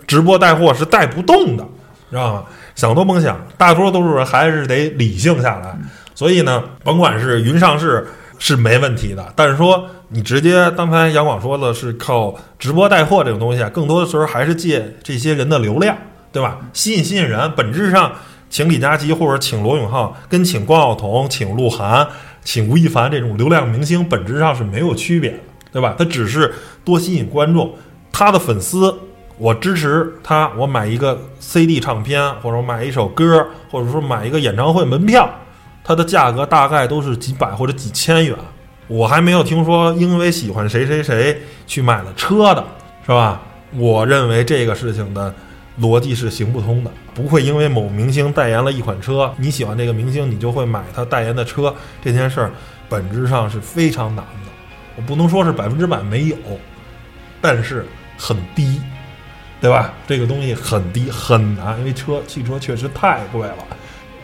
[0.07, 1.65] 直播带货是带不动的，
[2.11, 2.45] 知道吗？
[2.75, 5.77] 想都甭想，大多数人还是得理性下来。
[6.15, 8.07] 所以呢，甭管是云上市
[8.39, 15.97] 是没问题的，但是说你直接刚才杨广说的是靠直播带货这种东西啊，更多的时候还是借这些人的流量，
[16.31, 16.59] 对吧？
[16.73, 18.13] 吸引吸引人，本质上
[18.53, 22.07] 请李佳琦或者请罗永浩，跟请关晓彤、请鹿晗、
[22.45, 25.39] 请吴亦凡这种流量明星本质上是没有区别的，
[25.73, 25.95] 对吧？
[25.99, 26.53] 他只是
[26.85, 27.75] 多吸引观众，
[28.13, 28.95] 他的粉丝。
[29.39, 35.27] 我支持他，我买一个 CD 唱片，或者我买一首歌，或者说买一个演唱会门票，
[35.83, 38.37] 它的价格大概都是几百或者几千元。
[38.87, 42.63] 我还没有听说因为喜欢谁谁谁去买了车的，
[43.07, 43.41] 是吧？
[43.79, 45.35] 我认为这个事情的
[45.81, 51.75] 逻辑是行不通的，不会因为某明星代言了一款车，你喜欢这个明星，你就会买他代言的车。
[52.03, 52.51] 这件事儿
[52.89, 54.51] 本质上是非常难的，
[54.97, 56.37] 我不能说是百分之百没有，
[57.41, 57.87] 但是
[58.19, 58.81] 很低。
[59.61, 59.95] 对吧？
[60.09, 63.59] 这个东西很低很难，因为车汽车确实太贵了，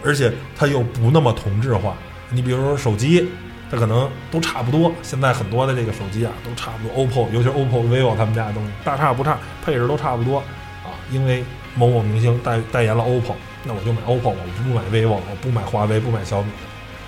[0.04, 1.94] 而且它又不那么同质化。
[2.28, 3.28] 你比如说手机，
[3.70, 4.92] 它可能都差不多。
[5.00, 7.06] 现在很多的这个手机啊，都差不多。
[7.06, 10.42] OPPO，尤其是 OPPO、vivo 他们家的东西，大差不差，配置都差不多。
[11.10, 11.44] 因为
[11.74, 16.48] 某某明星代代言了 OPPO，那我就买 OPPO，我不买 vivo，我不买华为，不买小米。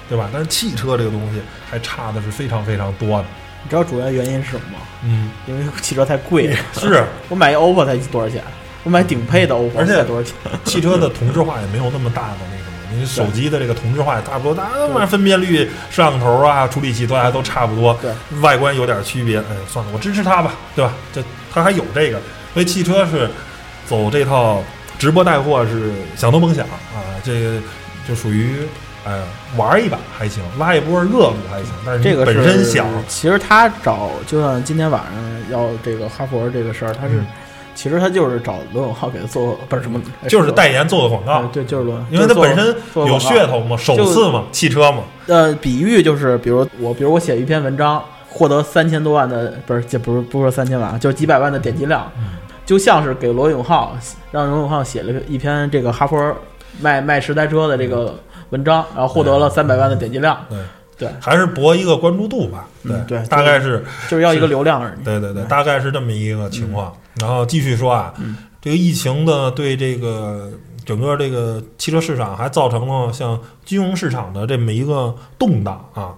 [0.08, 0.28] 对吧？
[0.32, 3.24] 但是汽车这个东西还差的是非常非常多的。
[3.62, 4.78] 你知道主要原因是什么吗？
[5.04, 6.56] 嗯，因为汽车太贵了。
[6.74, 8.42] 是我买一 OPPO 才多少钱？
[8.82, 10.34] 我买顶配的 OPPO 而且才多少钱？
[10.64, 18.10] 汽车的同质化也没有那么大的那个嘛，你手机的这个同质化也差不多，大家分辨率、摄像头啊、处理器都还都差不多，对，
[18.40, 19.38] 外观有点区别。
[19.38, 20.92] 哎，算了，我支持它吧，对吧？
[21.12, 22.20] 这它还有这个，
[22.52, 23.30] 所以汽车是
[23.90, 24.62] 走这套
[24.98, 27.58] 直播带货是想都甭想啊，这个
[28.08, 28.54] 就属于
[29.04, 29.20] 哎
[29.56, 37.26] 玩一把还行，拉一波热度还行，但是这个是本身小，其实他找，就像今天晚上要这个哈佛这个事儿，他是、嗯。
[37.72, 39.98] 其实他就是找罗永浩给他做，不是什么，
[40.28, 41.40] 就是代言做个广告。
[41.40, 42.66] 哎，对，就是罗，因为它就是做本身
[43.06, 52.24] 有噱头嘛，首次嘛，汽车嘛，呃，比喻就是，比如我，比如我写一篇文章，获得三千多万的，不是，这不是不是说三千万啊，就是几百万的点击量，嗯
[52.70, 53.98] 就像是给罗永浩
[54.30, 56.32] 让罗永浩写了一篇这个哈佛
[56.80, 58.14] 卖卖十台车的这个
[58.50, 60.56] 文章，然后获得了三百万的点击量，对
[60.96, 63.84] 对，还是博一个关注度吧，嗯对大概是。
[64.08, 65.04] 就是要一个流量而已。
[65.04, 66.94] 对对对，大概是这么一个情况。
[67.20, 70.52] 然后继续说啊，嗯这个疫情的，对这个
[70.86, 76.14] 整个这个汽车市场还造成了像金融市场的这么一个动荡啊，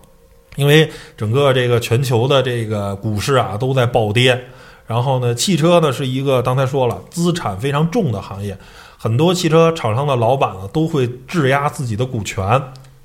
[0.57, 4.39] 因为整个这个全球的这个股市啊都在暴跌。
[4.87, 8.57] 然后呢，汽车呢是一个刚才说了资产非常重的行业，
[8.99, 12.61] 很多汽车厂商的老板呢都会质押自己的股权，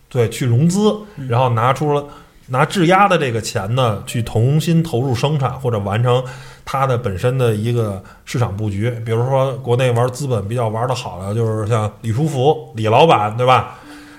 [0.09, 0.95] 对，去融资，
[1.29, 2.05] 然后拿出了
[2.47, 6.23] 拿质押的这个钱呢，去重新投入生产或者完成
[6.65, 8.89] 它的本身的一个市场布局。
[9.05, 13.75] 比如说，国内玩资本比较玩的好的，就是像李书福李老板，对吧？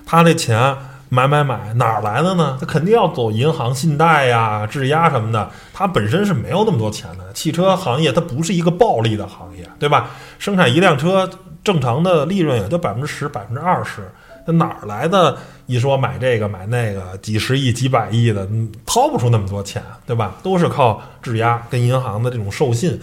[0.07, 0.75] 他这钱
[1.09, 2.57] 买买买哪儿来的呢？
[2.61, 5.51] 他肯定要走银行信贷呀、质押什么的。
[5.73, 7.33] 他本身是没有那么多钱的。
[7.33, 10.11] 汽车行业它不是一个暴利的行业，对吧？
[10.39, 11.29] 生产一辆车
[11.65, 14.11] 正常的利润也就百分之十、百分之二十。
[14.47, 15.37] 那哪儿来的？
[15.67, 18.49] 一说买这个买那个，几十亿、几百亿的，
[18.87, 20.35] 掏不出那么多钱，对吧？
[20.43, 22.99] 都是靠质押跟银行的这种授信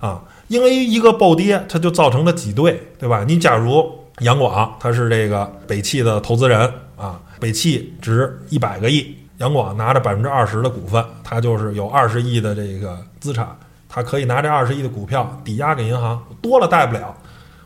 [0.00, 0.20] 啊。
[0.48, 3.24] 因为一个暴跌，它就造成了挤兑，对吧？
[3.26, 6.60] 你假如杨广他是这个北汽的投资人
[6.96, 13.48] 啊，北汽值一百个亿，杨广拿着百分之二十的股份，他就是有二十亿的这个资产，
[13.88, 17.16] 他可以拿这二十亿的股票抵押给银行，多了贷不了。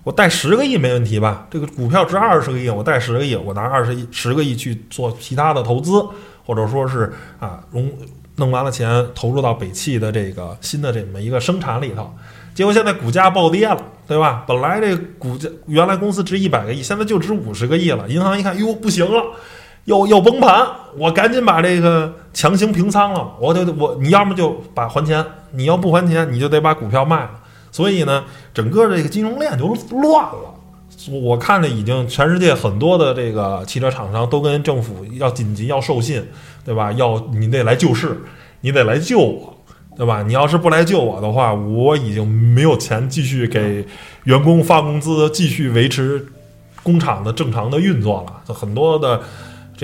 [0.04, 1.46] 我贷十个亿没问题吧？
[1.50, 5.92] 这个股票值二十个亿，我贷十个亿，我拿二十亿十个亿去做其他的投资，
[6.44, 7.90] 或者说是啊融
[8.36, 12.14] 弄完了钱投入到北汽的这个新的这么一个生产里头。
[12.54, 14.44] 结果现在股价暴跌了，对吧？
[14.46, 18.06] 本来这股价原来公司值一百个亿，现在就值五十个亿了。
[18.08, 19.24] 银行一看，哟，不行了，
[19.84, 20.66] 要要崩盘，
[20.96, 23.32] 我赶紧把这个强行平仓了。
[23.38, 27.30] 我得我你要么就把还钱，你要不还钱，你就得把股票卖了。
[27.70, 29.66] 所以呢，整个这个金融链就
[29.98, 30.54] 乱了。
[31.10, 36.24] 我看着已经全世界很多的这个汽车厂商都跟政府要紧急要授信，
[36.64, 36.90] 对吧？
[36.92, 38.22] 要你得来救市，
[38.62, 39.54] 你得来救我，
[39.98, 40.22] 对吧？
[40.22, 43.84] 你要是不来救我的话，我已经没有钱继续给
[44.22, 46.24] 员工发工资，继续维持
[46.82, 48.54] 工厂的正常的运作了。
[48.54, 49.20] 很多的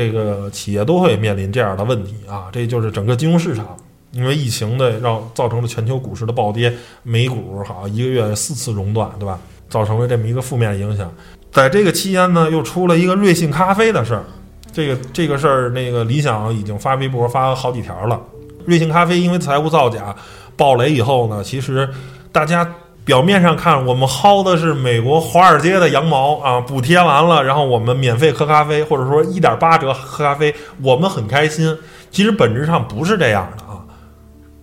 [0.01, 3.77] 这个企业都会面临这样的问题啊，这就是整个金融市场。
[4.13, 9.39] 因为疫情的让造成了全球股市的暴跌，美股好一个月四次熔断，对吧？
[9.69, 11.13] 造成了这么一个负面影响。
[11.53, 14.25] 在这个期间呢，又出了一个瑞幸咖啡的事儿。
[14.73, 18.19] 这个这个事儿，那个理想已经发微博发好几条了。
[18.65, 20.17] 瑞幸咖啡因为财务造假
[20.57, 21.87] 爆雷以后呢，其实
[22.33, 22.67] 大家
[23.11, 31.77] 表面上看我们薅的是美国华尔街的羊毛啊，补贴完了，然后我们免费喝咖啡，或者说一点八折喝咖啡，我们很开心。
[32.13, 33.83] 其实本质上不是这样的啊。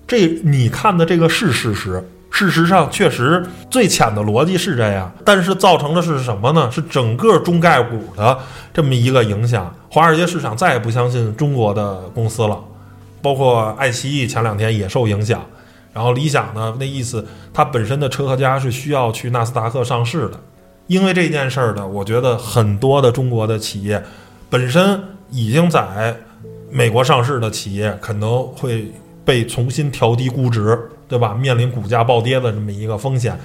[0.07, 6.71] 这你看的这个是事实，事实上确实最浅的逻辑是这样，但是造成的是什么呢？
[6.71, 8.39] 是整个中概股的
[8.73, 12.57] 这么一个影响，华尔街市场再也不相信中国的公司了，
[13.21, 15.45] 包括爱奇艺前两天也受影响。
[15.97, 20.39] 然后理想呢，那意思它本身的车和家是需要去纳斯达克上市的，
[20.85, 24.03] 因为这件事儿呢，我觉得很多的中国的企业
[24.47, 26.15] 本身已经在
[26.69, 28.91] 美国上市的企业可能会
[29.25, 31.33] 被重新调低估值，对吧？
[31.33, 33.35] 面临股价暴跌的这么一个风险，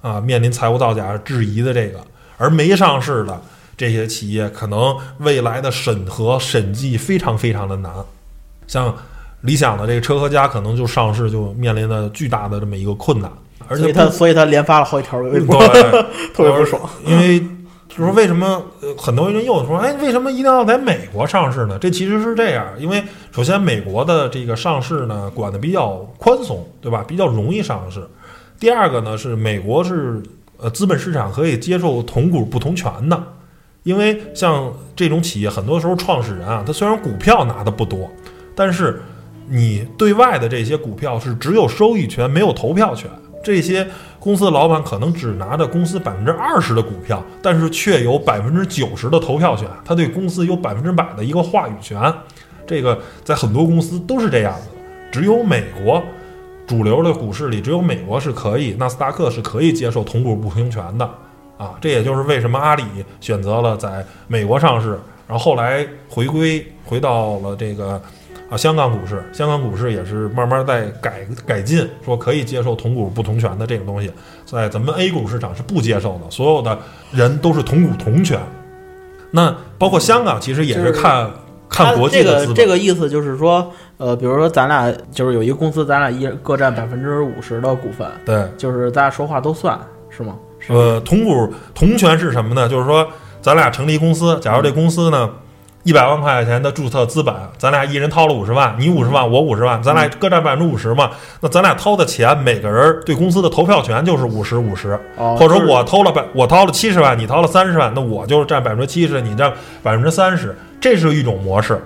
[0.00, 2.00] 啊，面临财务造假质疑的这个，
[2.36, 3.40] 而没上市的
[3.76, 7.92] 这些企业，可能未来的审核审计非常非常的难。
[8.66, 8.92] 像
[9.42, 13.30] 理想的这个车和家，可能就上市就面临着巨大的这么一个困难，
[13.68, 15.58] 而且所以他所以他连发了好几条微博，
[16.34, 16.80] 特别不爽。
[17.04, 17.40] 因为
[17.88, 21.78] 就是说为什么呃很多人又说，哎，为什么一定要在美国上市呢？
[21.78, 27.04] 这其实是这样，因为首先美国的这个上市呢管的比较宽松，对吧？
[27.06, 28.00] 比较容易上市。
[28.58, 30.22] 第二个呢是美国是
[30.56, 33.22] 呃资本市场可以接受同股不同权的，
[33.82, 38.08] 因为像这种企业，很多时候创始人啊，他虽然股票拿的不多，
[38.54, 39.02] 但是
[39.52, 43.10] 你对外的这些股票是只有收益权，没有投票权。
[43.44, 43.86] 这些
[44.18, 52.00] 公司的老板可能只拿着公司百分之二十的股票，但是却有百分之九十的投票权，他对公司有百分之百的一个话语权。
[52.66, 54.66] 这个在很多公司都是这样的，
[55.10, 56.02] 只有美国
[56.66, 61.04] 主流的股市里，只有美国是可以，纳斯达克是可以接受同股不同权的
[61.58, 61.74] 啊。
[61.78, 62.84] 这也就是为什么阿里
[63.20, 68.00] 选择了在美国上市，然后后来回归回到了这个。
[68.52, 74.12] 啊，香港股市，香港股市也是慢慢在改改进，说可以接受同股不同权的这个东西，
[74.44, 76.78] 在咱们 A 股市场是不接受的，所有的
[77.12, 78.38] 人都是同股同权。
[79.30, 81.30] 那包括香港，其实也是看
[81.66, 82.54] 看国际的资本。
[82.54, 90.36] 这个这个意思就是说，呃，比如说咱俩就是有一个公司，咱俩一人各占百分之五十的股份，对，就是咱俩说话都算是吗？
[90.68, 92.68] 呃，同股同权是什么呢？
[92.68, 93.08] 就是说
[93.40, 95.30] 咱俩成立公司，假如这公司呢。
[95.84, 101.10] 一百万块钱的注册资本，咱俩一人掏了五十万，你五十万，我五十万，咱俩各占百分之五十嘛。
[101.40, 111.82] 那咱俩掏的钱，每个人对公司的投票权就是五十五十，哦或者我掏了百，我掏了七十万，你掏了三十万，那我就占百分之七十，你占百分之三十，这是一种模式，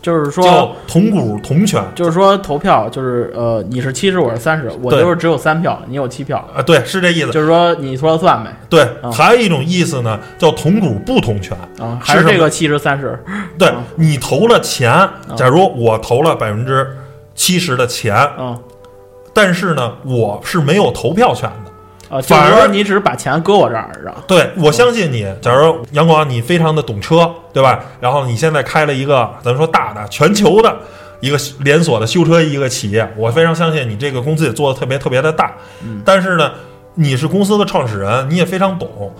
[0.00, 1.82] 就是说叫同股同权。
[1.94, 7.30] 就是说投票就是呃，你是七十，我是三十，我就是只有三票，你有七票，啊，对，是这意思。
[7.30, 8.56] 就是说你说了算呗。
[8.68, 9.10] 对，啊。
[9.12, 11.56] 还有一种意思呢，叫同股不同权。
[11.78, 13.18] 啊，还是这个七十三十。
[13.58, 13.82] 对啊。
[13.96, 16.96] 你投了钱，假如我投了百分之
[17.34, 18.58] 七十的钱，嗯
[19.34, 21.67] 但是呢，我是没有投票权的。
[22.08, 24.14] 啊，就是反而说你只是把钱搁我这儿是吧？
[24.26, 25.26] 对，我相信你。
[25.40, 27.80] 假如杨广你非常的懂车，对吧？
[28.00, 30.76] 然后你现在开了一个咱们说大的全球的
[31.20, 35.52] 一个连锁的修车一个企业，我非常相信你这个公司也做的特别特别的大。
[35.84, 36.50] 嗯但是呢，
[36.94, 39.12] 你是公司的创始人，你也非常懂。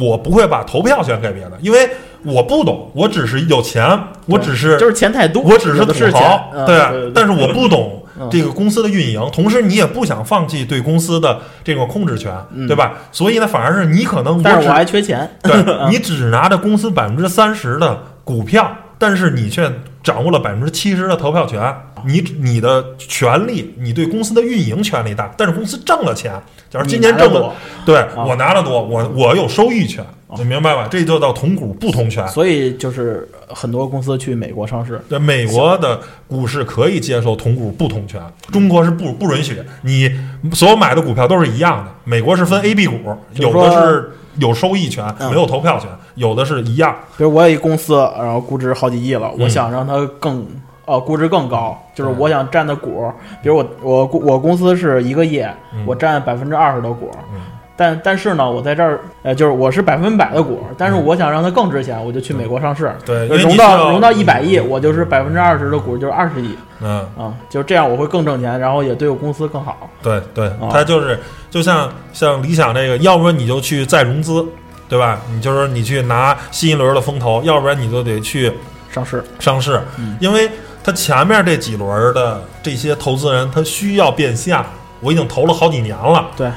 [0.00, 1.88] 我不会把投票权给别的，因为
[2.24, 12.94] 我不懂，我只是有钱，我只是就是钱太多，我只是土豪，，嗯对但是我不懂嗯这个公司的运营，同时你也不想放弃对公司的这种控制权，嗯对吧？
[13.12, 15.54] 所以呢，反而是你可能但是我还缺钱， 对
[15.90, 19.70] 你只拿着公司百分之三十的股票，但是你却
[20.02, 21.74] 掌握了百分之七十的投票权。
[22.06, 26.32] 你你的权利，你对公司的运营权利大，但是公司挣了钱，
[26.68, 27.50] 假如今年挣了
[27.86, 30.04] 对我拿的多，我我有收益权，
[30.38, 30.88] 你明白吧？
[30.90, 32.26] 这就叫同股不同权。
[32.28, 38.20] 所以就是很多公司去美国上市，对，美国的股市可以接受同股不同权，
[38.52, 39.62] 中国是不不允许。
[39.82, 40.10] 你
[40.52, 42.96] 所有买的股票都是一样的，美国是分 A、B 股，
[43.34, 46.94] 有的是有收益权，嗯没有投票权，有的是一样。
[47.16, 50.46] 比如我有一公司，然后估值好几亿了，我嗯想让它更
[50.86, 53.10] 呃估值更高，就是嗯我想占的股，
[53.42, 55.40] 比如我我我公司是一个亿，
[55.72, 57.40] 嗯我占百分之二十的股，嗯
[57.76, 69.90] 但但是呢，我在这儿呃就是我是百分百的股，但是嗯我想让它更值钱，我就去美国上市，对，融到融到一百亿，我就是百分之二十的股，就是二十亿嗯，啊，就是这样我会更挣钱，然后也对我公司更好。
[70.02, 71.18] 对对，啊它就是
[71.50, 74.46] 就像像理想这个，要不然你就去再融资，
[74.88, 75.20] 对吧？
[75.32, 78.52] 你就是你去拿新一轮的风投，要不然你就得去
[78.88, 80.48] 上市，上市，嗯因为
[80.84, 84.56] 它前面这几轮的这些投资人，他需要变现。
[85.00, 86.50] 我已经投了好几年了，对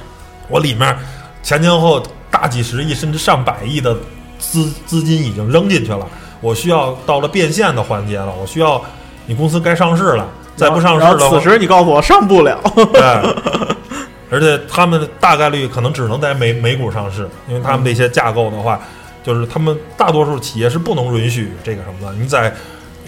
[0.47, 0.95] 我里面
[1.43, 3.95] 前前后后大几十亿甚至上百亿的
[4.39, 6.07] 资资金已经扔进去了，
[6.41, 8.81] 我需要到了变现的环节了，我需要
[9.25, 12.59] 你公司该上市了，再不上市然后的话此，时你告诉我上不了，
[12.93, 13.01] 对，
[14.29, 18.79] 而且他们大概率可能只能在美美股上市，因为他们这些架构的话，
[19.23, 22.13] 就是他们大多数企业是不能允许这个什么的。
[22.17, 22.53] 你在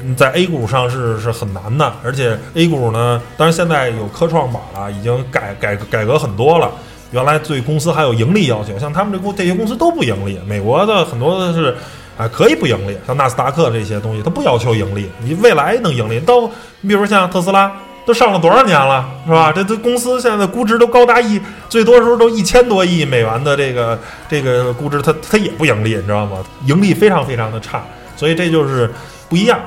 [0.02, 6.71] 你在 A 股上市是很难的，而且 A 股呢，当然现在有科创板了，已经改改改革很多了。
[7.12, 10.39] 原来对公司还有盈利要求，像他们这公这些公司都不盈利。
[10.45, 11.76] 美国的很多的是
[12.17, 16.20] 啊可以不盈利，像纳斯达克这些东西，它不要求盈利，你未来能盈利。
[16.20, 16.41] 到
[16.82, 17.72] 你比如像特斯拉，
[18.05, 19.51] 都上了多少年了，是吧？
[19.51, 23.97] 这这公司现在估值都高达一，最多时候都一千多亿美元的这个
[24.30, 26.38] 这个估值，它它也不盈利，你知道吗？
[26.66, 27.84] 盈利非常非常的差，
[28.16, 28.91] 所以这就是
[29.28, 29.60] 不一样。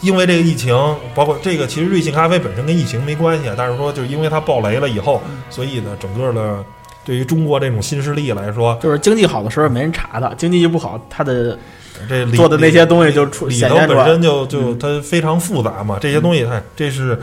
[0.00, 0.76] 因为这个疫情，
[1.12, 5.20] 包括这个，其实瑞幸咖啡本身跟疫情没关系，但是说就是因为它爆雷了以后，
[5.50, 6.64] 所以呢，整个的
[7.08, 11.58] 对于中国这种新势力来说，就是经济好的时候没人查它，经济一不好，它的
[12.06, 17.18] 这里做的那些东西就出里头本身就就嗯它非常复杂嘛，这些东西，哎，这是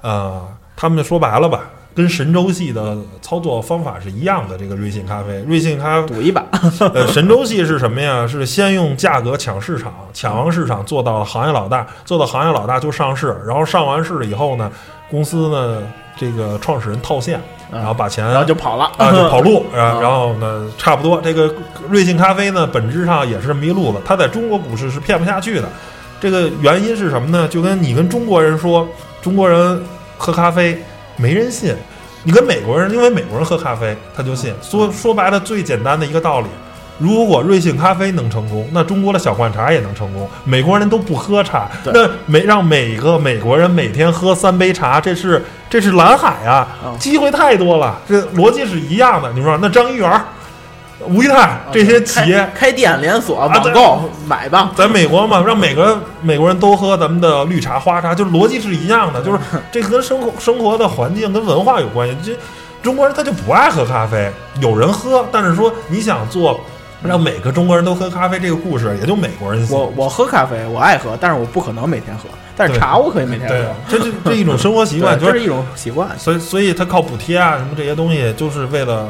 [0.00, 4.58] 呃，他们说白了吧，跟神州系的操作方法是一样的。
[4.58, 6.44] 这个瑞幸咖啡，瑞幸咖赌一把，
[6.92, 8.26] 呃，神州系是什么呀？
[8.26, 14.68] 是先用价格抢市场，抢完市场做到行业老大，做到行业老大就上市，然后上完市以后呢，
[15.08, 15.80] 公司呢
[16.16, 17.40] 这个创始人套现，
[17.70, 21.20] 然后把钱然后就跑了啊，就跑路， 然啊然后呢，差不多。
[21.20, 21.54] 这个
[21.88, 25.68] 瑞幸咖啡呢，本质上也是这么一路子，它在中国股市是骗不下去的。
[26.20, 27.46] 这个原因是什么呢？
[27.48, 28.88] 就跟你跟中国人说，
[29.22, 29.84] 中国人
[30.16, 30.82] 喝咖啡
[31.16, 31.74] 没人信，
[32.24, 34.52] 你跟美国人，因为美国人喝咖啡他就信。
[34.62, 36.46] 说说白了，最简单的一个道理。
[36.98, 40.28] 如果瑞幸咖啡能成功，那中国的小罐茶也能成功。
[40.44, 46.68] 美国人都不喝茶，对那每让每个美国人每天喝三杯茶，这是这是蓝海啊！
[46.84, 49.32] 嗯机会太多了，这逻辑是一样的。
[49.32, 50.20] 你说那张一元、
[51.06, 59.38] 吴裕泰这些企业开开店连锁网购买吧，在美国嘛，让每个美国人都喝咱们的绿茶、花茶，就逻辑是一样的，就是
[59.70, 62.16] 这跟生活生活的环境跟文化有关系。
[62.24, 62.36] 这
[62.82, 64.30] 中国人他就不爱喝咖啡，
[64.60, 66.60] 有人喝，但是说你想做
[67.02, 69.76] 让每个中国人都喝咖啡这个故事，也就美国人信。
[69.76, 72.24] 我我喝咖啡，我爱喝，但是我不可能每天喝。
[72.56, 76.08] 但是茶我可以每天对喝，，这这这一种生活习惯， 就是一种习惯。
[76.18, 79.08] 所以所以他靠补贴啊什么这些东西，就是为了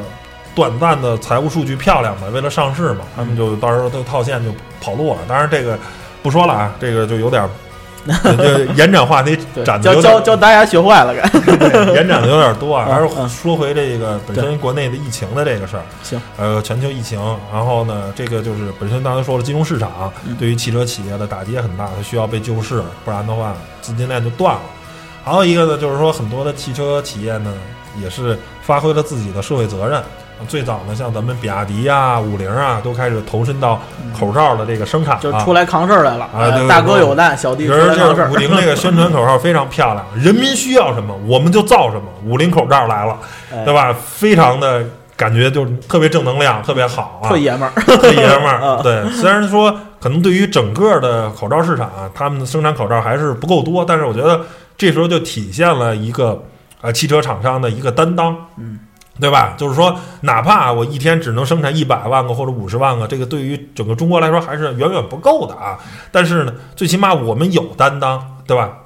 [0.54, 5.20] 短暂的财务数据漂亮嘛，为了上市嘛，他们就到时候都套现就跑路了。
[5.26, 5.78] 当然这个
[6.22, 7.48] 不说了啊，这个就有点儿。
[8.08, 15.82] 就延展话题， 展的教教教大家学坏了，该延展的有点多啊，嗯还是嗯说回这个本身国内的疫情的这个事儿。
[16.02, 17.20] 行，呃，全球疫情，
[17.52, 24.60] 然后呢，这个就是本身刚才说了，金融市场嗯对于汽车企业的打击也很大，它需要被救市，不然的话资金链就断了。
[25.24, 27.52] 还有一个呢，就是说很多的汽车企业呢，
[28.02, 30.02] 也是发挥了自己的社会责任。
[30.46, 33.80] 最早呢，像咱们比亚迪呀、五菱啊，都开始投身到
[34.18, 35.20] 口罩的这个生产啊。
[35.20, 36.24] 就出来扛事儿来了。
[36.26, 38.30] 啊大哥有难，小弟比出来扛事儿。
[38.30, 43.16] 五菱这个 宣传口号非常漂亮，人民需要什么我们就造什么，五菱口罩来了，
[43.52, 43.92] 哎对吧？
[43.92, 44.84] 非常的
[45.16, 48.60] 感觉就是特别正能量，特别好啊，特爷们儿， 特爷们儿。
[48.62, 54.40] 嗯 对，虽然说可能对于整个的口罩市场啊，他们的生产口罩还是不够多，但是我觉得
[54.76, 56.40] 这时候就体现了一个
[56.80, 58.78] 呃汽车厂商的一个担当，嗯。
[59.20, 59.54] 对吧？
[59.58, 65.78] 就是说，哪怕我一天只能生产一百万个或者五十万个，这个对于整个中国来说还是远远不够的啊。
[66.12, 68.78] 但是呢，最起码我们有担当，对吧？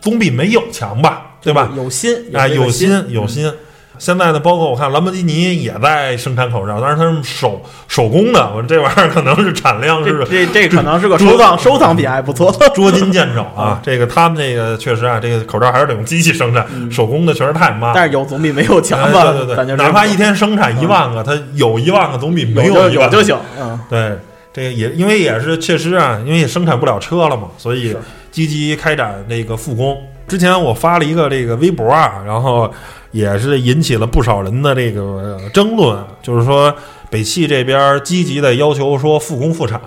[0.00, 1.70] 总比没有强吧，对吧？
[1.76, 3.52] 有心，啊，有心有心。
[3.98, 12.54] 现在呢，包括我看兰博基尼也在生产口罩，但是它是手手工的，我说这玩意儿可能是产量是这这可能是个收藏收藏品，还不错。
[12.74, 13.80] 捉襟见肘啊啊。
[13.84, 17.92] 这个他们这个确实啊，这个口罩还是得用机器生产，嗯手工的确实太慢。
[17.94, 19.32] 但是有总比没有强哎吧？
[19.32, 23.36] 对对对，哪怕一天生产一万个，它有一万个总比没有一万有就行。
[23.58, 24.18] 嗯，对，
[24.52, 27.96] 这个也因为也是确实啊，因为也生产不了车了嘛，所以
[28.30, 29.96] 积极开展这个复工。
[30.28, 32.68] 之前我发了一个这个微博啊，然后
[33.16, 36.74] 也是引起了不少人的这个争论，就是说
[37.08, 39.80] 北汽这边积极的要求说复工复产，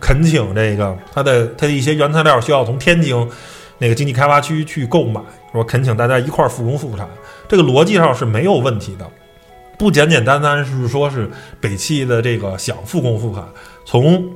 [0.00, 3.16] 恳请这个它的它的一些原材料需要从天津
[3.78, 5.20] 那个经济开发区去购买，
[5.52, 7.08] 说恳请大家一块儿复工复产，
[7.48, 9.08] 这个逻辑上是没有问题的。
[9.78, 11.30] 不简简单单是说是
[11.60, 13.44] 北汽的这个想复工复产，
[13.84, 14.28] 从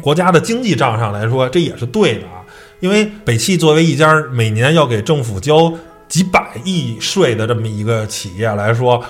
[0.00, 2.44] 国家的经济账上来说，这也是对的啊。
[2.80, 5.72] 因为北汽作为一家每年要给政府交
[6.08, 9.02] 几百亿税的这么一个企业来说，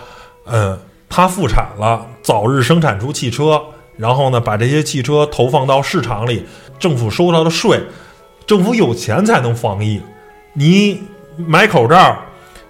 [0.46, 0.78] 嗯，
[1.09, 3.62] 它复产了，早日生产出汽车，
[3.96, 6.44] 然后呢，把这些汽车投放到市场里，
[6.78, 7.80] 政府收到的税，
[8.46, 10.01] 政府有钱才能防疫。
[10.53, 11.01] 你
[11.36, 12.18] 买口罩，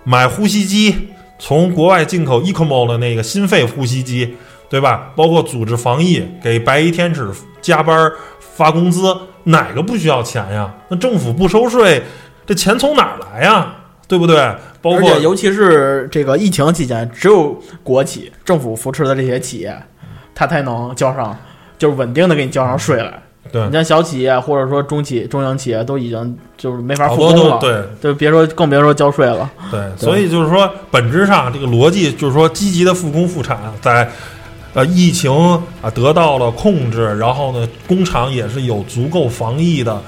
[0.05, 1.09] 买呼吸机，
[1.39, 4.37] 从国外进口 ECMO 的那个心肺呼吸机，
[4.69, 5.11] 对吧？
[5.17, 7.31] 包括组织防疫，给白衣天使
[7.63, 10.75] 加班发工资，哪个不需要钱呀？
[10.89, 12.03] 那政府不收税，
[12.47, 13.75] 这钱从哪儿来呀？
[14.09, 14.37] 对不对？
[14.83, 19.77] 包而括且尤其是这个疫情期间，只有国企、政府扶持的这些企业，
[20.35, 21.39] 它才能交上，
[21.79, 23.23] 就是稳定的给你交上税来。
[23.51, 29.51] 对你像小企业或者说中企、中型企业都已经就是没法好复工了，对就别说更别说交税了。
[29.71, 34.07] 对，所以就是说，本质上这个逻辑就是说，积极的复工复产，在
[34.75, 35.33] 呃疫情
[35.81, 39.99] 啊得到了控制，然后呢，工厂也是有足够防疫的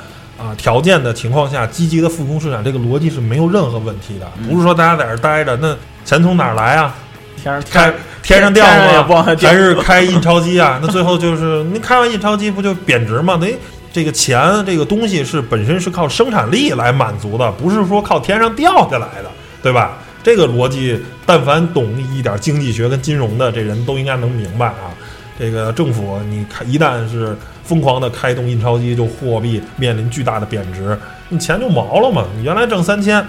[0.40, 4.26] 啊条件的情况下，积极的复工复产，这个逻辑是没有任何问题的。
[4.48, 6.94] 不是说大家在这儿待着，那钱从哪儿来啊？
[7.42, 9.22] 天上开天上掉天上也吗？
[9.22, 10.78] 还是开印钞机啊？
[10.82, 13.38] 那最后就是你开完印钞机不就贬值吗？
[13.40, 13.46] 那
[13.92, 19.30] 这个钱这个东西是本身是靠生产力来满足的，不是说靠天上掉下来的，
[19.62, 19.98] 对吧？
[20.22, 24.92] 这个逻辑，但凡懂一点经济学跟金融的这人都应该能明白啊。
[25.38, 30.98] 这个政府你看一旦是疯狂的开动印钞机，就货币面临巨大的贬值，
[31.28, 32.24] 你钱就毛了嘛。
[32.36, 33.24] 你原来挣三千，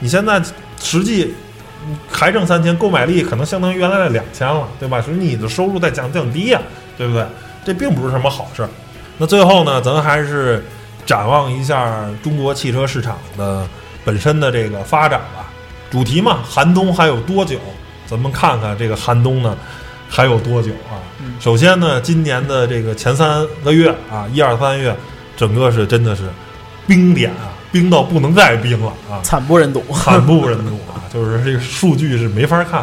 [0.00, 0.42] 你现在
[0.80, 1.34] 实际
[2.10, 5.00] 还挣三千，购买力可能相当于原来的两千了，对吧？
[5.00, 6.60] 所以你的收入在降降低呀、
[6.98, 7.24] 对不对？
[7.64, 8.68] 这并不是什么好事。
[9.18, 10.64] 那最后呢，咱还是
[11.04, 13.66] 展望一下中国汽车市场的
[14.04, 15.50] 本身的这个发展吧。
[15.90, 17.58] 主题嘛，寒冬还有多久？
[18.06, 19.56] 咱们看看这个寒冬呢
[20.08, 21.00] 还有多久啊？
[21.20, 24.94] 嗯首先呢，今年的这个前三个月啊，一二三月，
[25.36, 26.22] 整个是真的是
[26.86, 29.84] 冰点啊，冰到不能再冰了啊，惨不忍睹。
[29.92, 31.04] 惨不忍睹啊！
[31.12, 32.80] 就是这个数据是没法看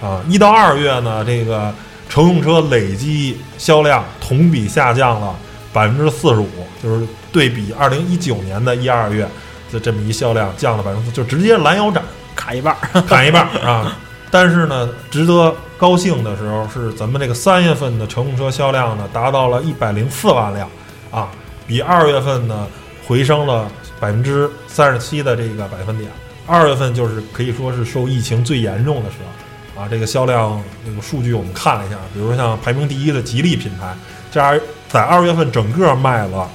[0.00, 0.20] 啊。
[0.28, 1.72] 一到二月呢，这个
[2.08, 5.34] 乘用车累计销量同比下降了
[5.72, 6.48] 百分之四十五，
[6.82, 9.28] 就是对比二零一九年的一二月，
[9.72, 12.02] 的这么一销量降了百分之四，就直接拦腰斩，
[12.34, 13.96] 砍一半儿，砍一半儿啊。
[14.30, 20.68] 但是呢，值得高兴的时候是咱们这个三月份的乘用车销量呢达到了一百零四万辆
[21.10, 21.28] 啊，
[21.66, 22.66] 比二月份呢
[23.06, 23.70] 回升了
[24.00, 26.10] 百分之三十七的这个百分点。
[26.46, 33.94] 二月份就是可以说是受疫情最严重的时候啊，这个销量那个数据我们看了一下，比如说像排名第一的吉利品牌，
[34.30, 34.58] 这样
[34.88, 36.48] 在二月份整个卖了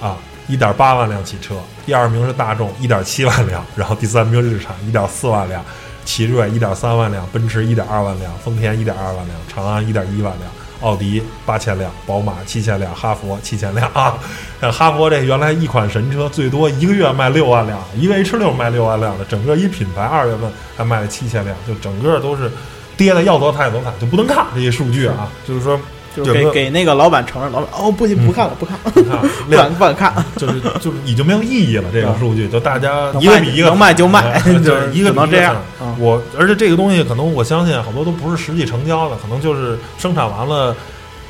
[0.00, 0.16] 啊
[0.46, 5.62] 一点八万辆汽车，第二名是大众一点七万辆，然后第三名日产一点四万辆。
[6.08, 10.50] 奇瑞一点三万辆，奔驰一点二万辆，丰田一点二万辆，长安一点一万辆，
[10.80, 14.18] 奥迪八千辆，宝马七千辆，哈佛七千辆啊！
[14.58, 22.50] 像哈佛这原来一款神车最多一个月卖六万辆，一个 H 六卖六万辆的，整个一品牌二月份还卖了七千辆，就整个都是
[22.96, 25.28] 跌的要多惨有多惨，就不能看这些数据啊！
[25.46, 25.78] 就是说，
[26.16, 28.92] 就是给给那个老板承认，老板哦不行不看了不看了，
[29.46, 35.56] 你看不敢不敢看，就是就是已经没有意义了，这个数据就大家一个比一个能卖就卖哎 就是一个能这样
[35.98, 40.74] 我而且这个东西可能我相信好多都不是实际成交的，可能就是生产完了，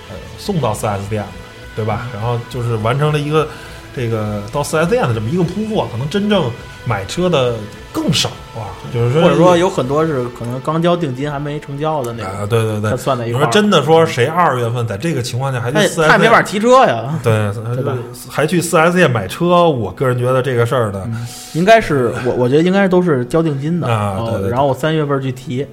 [0.08, 1.28] 呃，送到四 S 店的，
[1.76, 2.06] 对吧？
[2.12, 3.46] 嗯然后就是完成了一个
[3.94, 6.50] 这个到四 S 店的这么一个铺货，可能真正
[6.84, 7.54] 买车的
[7.92, 13.44] 更少啊，就是说或者说有很多是可能刚交定金还没成交的那啊，对对对他，算在一块儿。
[13.44, 17.96] 说真的说谁二月份在这个情况下还去他也 4S 店没法提车呀， 对 对吧
[18.28, 21.06] 还去四 S 店买车，我个人觉得这个事儿呢，
[21.54, 25.66] 应该是我我觉得应该都是交定金的哦啊对对对然后我三月份去提，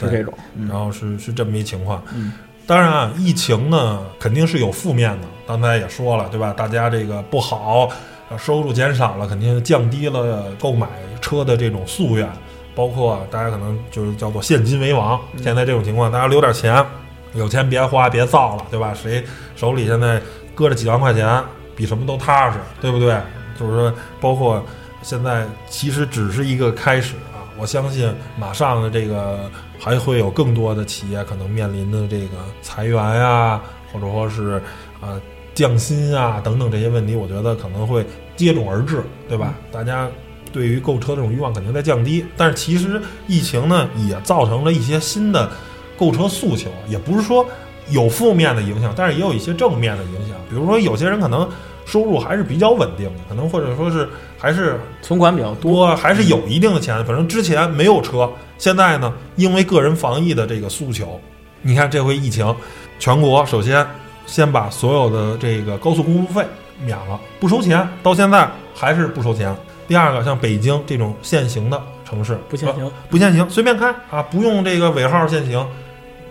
[0.00, 0.32] 是这种。
[0.56, 2.02] 嗯然后是是这么一情况。
[2.14, 2.32] 嗯
[2.64, 6.54] 当然啊，疫情呢肯定是有负面的，刚才也说了，对吧？
[6.56, 7.88] 大家这个不好，
[8.30, 10.86] 呃收入减少了，肯定降低了购买
[11.22, 12.28] 车的这种夙愿，
[12.74, 15.18] 包括大家可能就是叫做现金为王。
[15.32, 16.84] 嗯现在这种情况，大家留点钱，
[17.32, 18.92] 有钱别花，别造了，对吧？
[18.92, 19.24] 谁
[19.56, 20.20] 手里现在
[20.54, 21.42] 搁着几万块钱，
[21.74, 23.16] 比什么都踏实，对不对？
[23.58, 24.62] 就是说，包括
[25.02, 27.48] 现在其实只是一个开始啊！
[27.58, 33.60] 我相信马上的这个还会有更多的企业可能面临的这个裁员呀、
[33.92, 34.60] 或者说是
[35.00, 35.20] 啊、
[35.54, 38.04] 降薪啊等等这些问题，我觉得可能会
[38.36, 39.54] 接踵而至，对吧？
[39.70, 40.08] 大家
[40.52, 45.50] 对于购车这种欲望肯定在降低，但是其实疫情呢也造成了一些新的
[45.96, 47.46] 购车诉求，也不是说
[47.88, 51.48] 有负面的影响，但是也有一些正面的影响，比如说有些人可能
[51.84, 61.20] 收入还是比较稳定的，可能或者说是还是存款比较多，还是有一定的钱，反正之前没有车，现在呢，因为个人防疫的这个诉求，
[61.60, 62.54] 你看这回疫情，
[62.98, 63.84] 全国首先
[64.26, 66.44] 先把所有的这个高速公路费
[66.84, 69.54] 免了，不收钱，到现在还是不收钱。
[69.86, 72.90] 第二个，像北京这种限行的城市，不限行。
[73.10, 75.66] 不限行，随便开啊，不用这个尾号限行。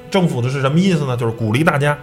[0.10, 1.16] 政府的是什么意思呢？
[1.16, 1.98] 就是鼓励大家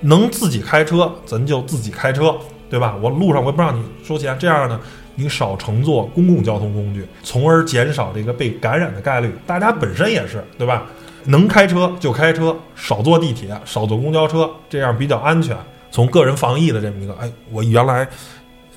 [0.00, 2.36] 能自己开车，咱就自己开车，
[2.68, 2.96] 对吧？
[3.00, 4.80] 我路上我也不让你收钱，这样呢，
[5.14, 9.32] 你少乘坐公共交通工具，从而减少这个被感染的概率。
[9.46, 10.84] 大家本身也是，对吧？
[11.26, 15.56] 能开车就开车，少坐地铁，少坐公交车，这样比较安全。
[15.92, 18.04] 从个人防疫的这么一个，哎，我原来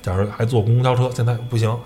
[0.00, 1.76] 假如还坐公交车，现在不行，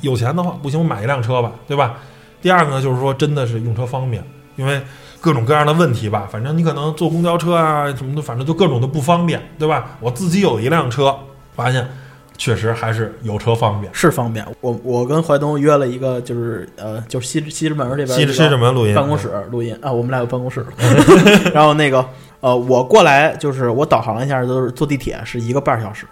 [0.00, 1.96] 有钱的话不行，我买一辆车吧，对吧？
[2.42, 4.22] 第二个呢，就是说真的是用车方便，
[4.56, 4.80] 因为
[5.20, 9.96] 各种各样的问题吧，反正你可能坐公交车啊什么的，反正就各种的不方便，对吧？
[10.00, 11.16] 我自己有一辆车，
[11.54, 11.88] 发现
[12.36, 13.92] 确实还是有车方便。
[13.94, 14.44] 是方便。
[14.60, 20.66] 我我跟怀东约了一个，就是呃，就是西西直门这边西西直门录音办公室录音啊，我们俩有办公室。
[21.54, 22.04] 然后那个
[22.40, 26.06] 呃，我过来就是我导航一下，都是坐地铁是一个半小时，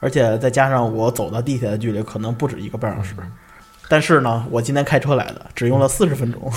[0.00, 3.14] 而且再加上我走到地铁的距离可能不止一个半小时。
[3.18, 3.30] 嗯
[3.86, 6.50] 但是呢，我今天开车来的，只用了四十分钟，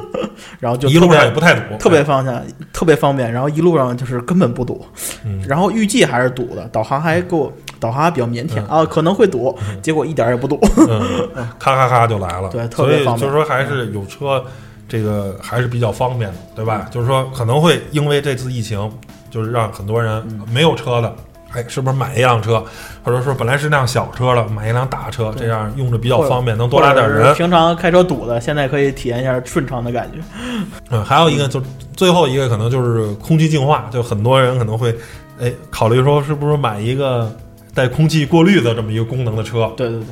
[0.60, 3.32] 然后就一路上也不太堵，特别方便，特别方便。
[3.32, 4.84] 然后一路上就是根本不堵，
[5.24, 10.60] 嗯然后预计还是堵的，导航还给我导航还比较腼腆、啊，可能会堵，结果一点儿也不堵。
[10.86, 12.50] 嗯，咔咔咔就来了。
[12.50, 14.44] 对特别方便就是说还是有车，
[14.86, 16.86] 这个还是比较方便的，对吧？
[16.90, 18.92] 就是说可能会因为这次疫情，
[19.30, 20.22] 就是让很多人
[20.52, 21.16] 没有车的。
[21.54, 22.62] 哎，是不是买一辆车，
[23.02, 27.32] 或者说本来是辆小车了，买一辆大车，这样用着比较方便，能多拉点人。
[27.34, 30.18] 平常开车堵的，现在可以体验一下顺畅的感觉。
[30.90, 31.62] 嗯，还有一个就
[31.96, 34.94] 最后一个可能就是空气净化，就很多人可能会
[35.40, 37.32] 哎考虑说是不是买一个
[37.72, 40.06] 带空气过滤的这么一个功能的车，对对对，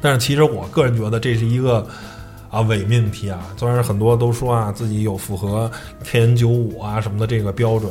[0.00, 1.86] 但是其实我个人觉得这是一个
[2.50, 3.38] 啊伪命题啊。
[3.56, 5.70] 虽然很多都说啊自己有符合
[6.04, 7.90] KN 九五啊什么的这个标准，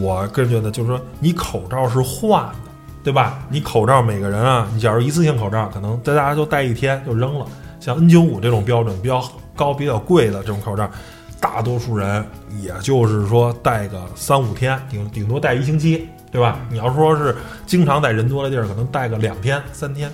[0.00, 2.70] 我个人觉得就是说你口罩是换的，
[3.02, 3.38] 对吧？
[3.48, 7.46] 你口罩每个人啊，你假如一次性口罩，可能在大家就戴一天就扔了。
[7.80, 9.22] 像 N 九五这种标准比较
[9.54, 10.90] 高、比较贵的这种口罩，
[11.38, 12.24] 大多数人
[12.62, 16.58] 也就是说戴个三五天，顶顶多戴一星期，对吧？
[16.70, 20.10] 你要说是经常在人多的地儿，可能戴个两天、三天。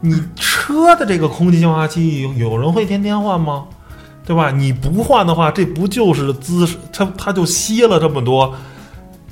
[0.00, 3.64] 你车的这个空气净化器，有有人会天天换吗？
[4.26, 4.50] 对吧？
[4.50, 8.54] 你不换的话，这不就是滋它它就吸了这么多？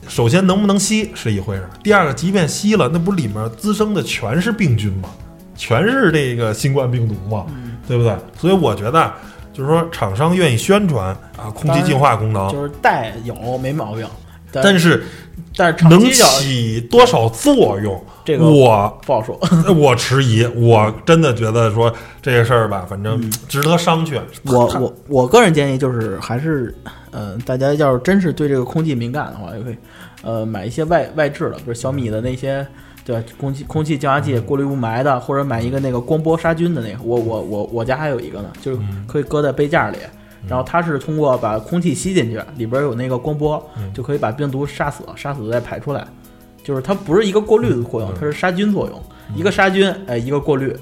[0.09, 5.09] 首先能不能吸是一回事儿，第二个，即便吸了，那不里面滋生的全是病菌吗？
[5.57, 7.47] 全是这个新冠病毒吗，
[7.87, 8.17] 对不对？
[8.37, 9.13] 所以我觉得，
[9.53, 14.07] 就是说厂商愿意宣传啊，空气净化功能，就是带有没毛病，
[14.53, 15.03] 但但是
[15.57, 19.39] 但是能起多少作用，这个我不好说。
[19.75, 20.45] 我迟疑。
[20.55, 24.21] 我真的觉得说这个事儿吧，反正值得商榷。
[24.45, 26.75] 它我我我个人建议就是还是，
[27.11, 29.77] 呃，大家要是真是对这个空气敏感的话，也可以，
[30.23, 32.67] 呃，买一些外外置的，比如小米的那些，
[33.05, 37.03] 对吧空气空气净化器过滤雾霾的，或者买一个那个光波杀菌的那个。
[37.03, 39.99] 我我我我家还有一个呢，就是可以搁在杯架里。
[40.49, 43.65] 然后它是通过把空气吸进去，里边有那个光波，
[43.95, 46.07] 就可以把病毒杀死，杀死再排出来。
[46.65, 49.03] 就是它不是一个过滤的作用，它是杀菌作用。
[49.35, 50.77] 一个杀菌，哎，一个过滤。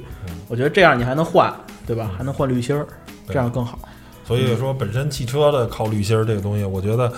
[0.48, 1.54] 我觉得这样你还能换，
[1.86, 2.10] 对吧？
[2.18, 2.86] 还能换滤芯儿，
[3.28, 3.78] 这样更好。
[4.24, 7.12] 所以说，本身汽车的靠滤芯儿这个东西，我觉得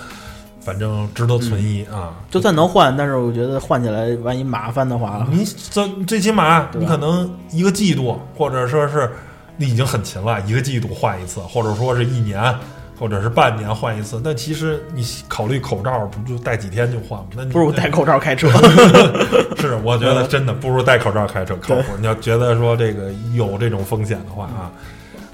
[0.61, 2.13] 反正值得存疑啊。
[2.29, 9.11] 就算能换，但是我觉得换起来万一麻烦的话，你这最起码你可能一个季度，或者说是
[9.57, 12.55] 你已经很勤了，一个季度换一次，或者说是一年，
[12.99, 14.19] 或者是半年换一次。
[14.23, 17.27] 那其实你考虑口罩，不就戴几天就换吗？
[17.35, 18.49] 那你不如戴口罩开车。
[19.57, 21.83] 是，我觉得真的不如戴口罩开车靠谱。
[21.99, 24.71] 你要觉得说这个有这种风险的话啊，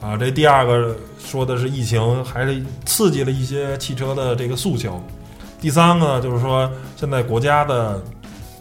[0.02, 5.02] 啊，这第二个说的是疫情还是刺激了一些汽车的这个诉求。
[5.60, 8.02] 第三个呢，就是说现在国家的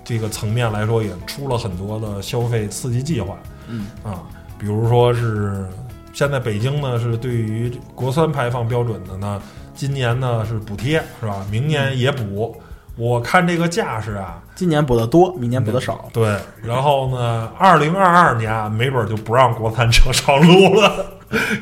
[0.05, 3.37] 这个层面来说，也出了很多的消费刺激计划。
[3.69, 4.23] 嗯啊，
[4.59, 5.65] 比如说是
[6.13, 9.41] 现在北京呢是对于国三排放标准的呢，
[9.75, 11.47] 今年呢是补贴是吧？
[11.51, 12.61] 明年也补。
[12.97, 16.07] 我看这个架势啊，今年补的多，明年补的少。
[16.13, 21.07] 对，然后呢，二零二二年啊没准就不让国三车上路了，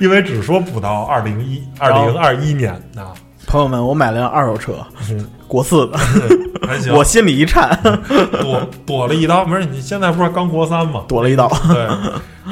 [0.01, 3.13] 因为只说补到二零一二零二一年啊，
[3.47, 5.97] 朋友们，我买了辆二手车，嗯国四的，
[6.67, 7.79] 还行， 我心里一颤，
[8.41, 9.45] 躲躲了一刀。
[9.45, 11.05] 不是你现在不是刚国三吗？
[11.07, 11.49] 躲了一刀。
[11.69, 11.89] 对，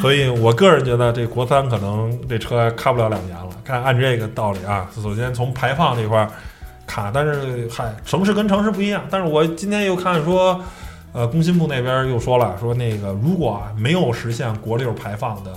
[0.00, 3.48] 所以我个人觉得这国三可能这车开不了两年了。
[3.64, 6.30] 看按这个道理啊，首先从排放这块儿
[6.86, 9.02] 看，但是嗨，城市跟城市不一样。
[9.10, 10.60] 但是我今天又看说，
[11.12, 15.50] 呃，工信部那边又说了，说那个如果啊没有实现国六排放的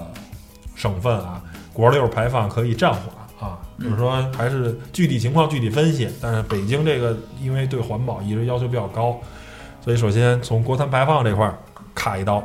[0.75, 1.39] 省份啊，
[1.73, 3.16] 国六排放可以暂缓啊，
[3.79, 6.09] 就是说还是具体情况具体分析。
[6.21, 9.19] 但是北京这个因为对环保一直要求比较高，
[9.81, 11.57] 所以首先从国三排放这块儿
[11.93, 12.43] 卡一刀。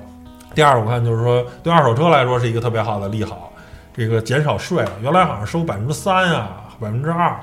[0.54, 3.52] 第二，我看就是说对二手车来说是一个特别好的利好，
[3.94, 7.34] 这个减少税了，原来好像收百分之三啊、百分之二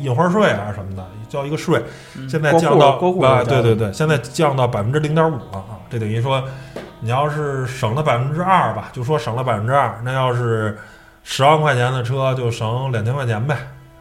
[0.00, 1.82] 印花税啊什么的，交一个税，
[2.26, 2.92] 现在降到
[3.22, 6.42] 啊，对对对，现在降到百分之零点五了啊，这等于说
[7.00, 10.78] 你要是省了百分之二吧，就说省了百分之二，那要是
[11.24, 13.56] 十万块钱的车就省两千块钱呗，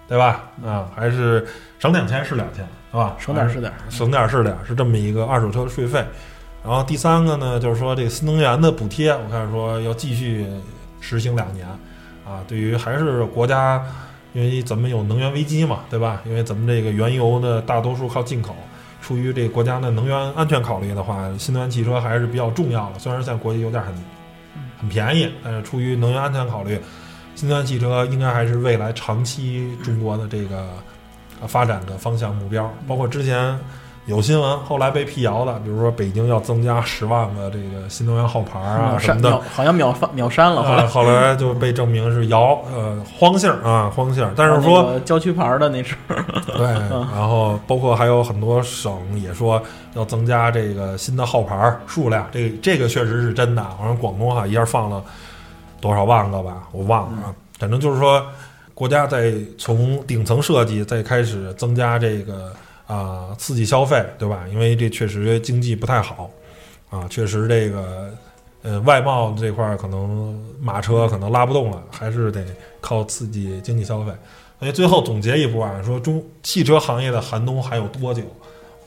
[0.07, 0.43] 对吧？
[0.63, 1.47] 啊，还是
[1.79, 3.15] 省两千是两千，是吧？
[3.17, 3.75] 省点儿是点儿。
[3.89, 6.05] 省点儿是点儿，是这么一个二手车的税费。
[6.63, 10.45] 然后第三个呢，就是说这个新能源的补贴，我看说要继续
[11.01, 11.67] 实行两年，
[12.25, 13.83] 啊，对于还是国家，
[14.33, 16.21] 因为咱们有能源危机嘛，对吧？
[16.25, 18.55] 因为咱们这个原油的大多数靠进口，
[19.01, 22.99] 出于这个国家的能源安全考虑的话，新能源汽车还是比较重要的。
[22.99, 23.93] 虽然现在国际油价很
[24.79, 26.79] 很便宜，但是出于能源安全考虑，
[27.43, 30.65] 新能源汽车应该还是未来长期中国的这个
[31.41, 32.71] 呃发展的方向目标。
[32.87, 33.59] 包括之前
[34.05, 40.87] 有新闻，后来被辟谣的，比如说北京要增加十万个这个新能源号牌啊什么的， 好像秒发秒删了，后啊，来。
[40.87, 44.31] 后来就被证明是谣，呃，荒信儿啊，荒信儿。
[44.37, 45.97] 但是那说，个郊区牌儿的那是，
[46.55, 46.65] 对，
[47.13, 49.61] 然后包括还有很多省也说
[49.95, 53.61] 要增加这个新的号牌儿数量，这个这个确实是真的。
[53.61, 55.03] 好像广东哈一下放了
[55.83, 57.35] 多少万个吧，我忘了啊。
[57.59, 58.25] 反正就是说，
[58.73, 62.53] 国家在从顶层设计再开始增加这个
[62.87, 64.45] 啊、刺激消费，对吧？
[64.49, 66.29] 因为这确实经济不太好
[66.89, 68.09] 啊，确实这个
[68.61, 72.45] 呃外贸这块儿可能马车可能拉不动了，还是得
[72.79, 74.11] 靠刺激经济消费。
[74.59, 78.23] 所以最后总结一波啊，说中汽车行业的寒冬还有多久？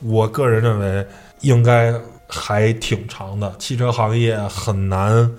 [0.01, 1.05] 我个人认为
[1.41, 1.93] 应该
[2.27, 5.31] 还挺长的，汽车行业很难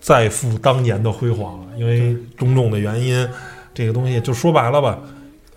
[0.00, 3.28] 再复当年的辉煌了，因为种种的原因，
[3.74, 4.98] 这个东西就说白了吧，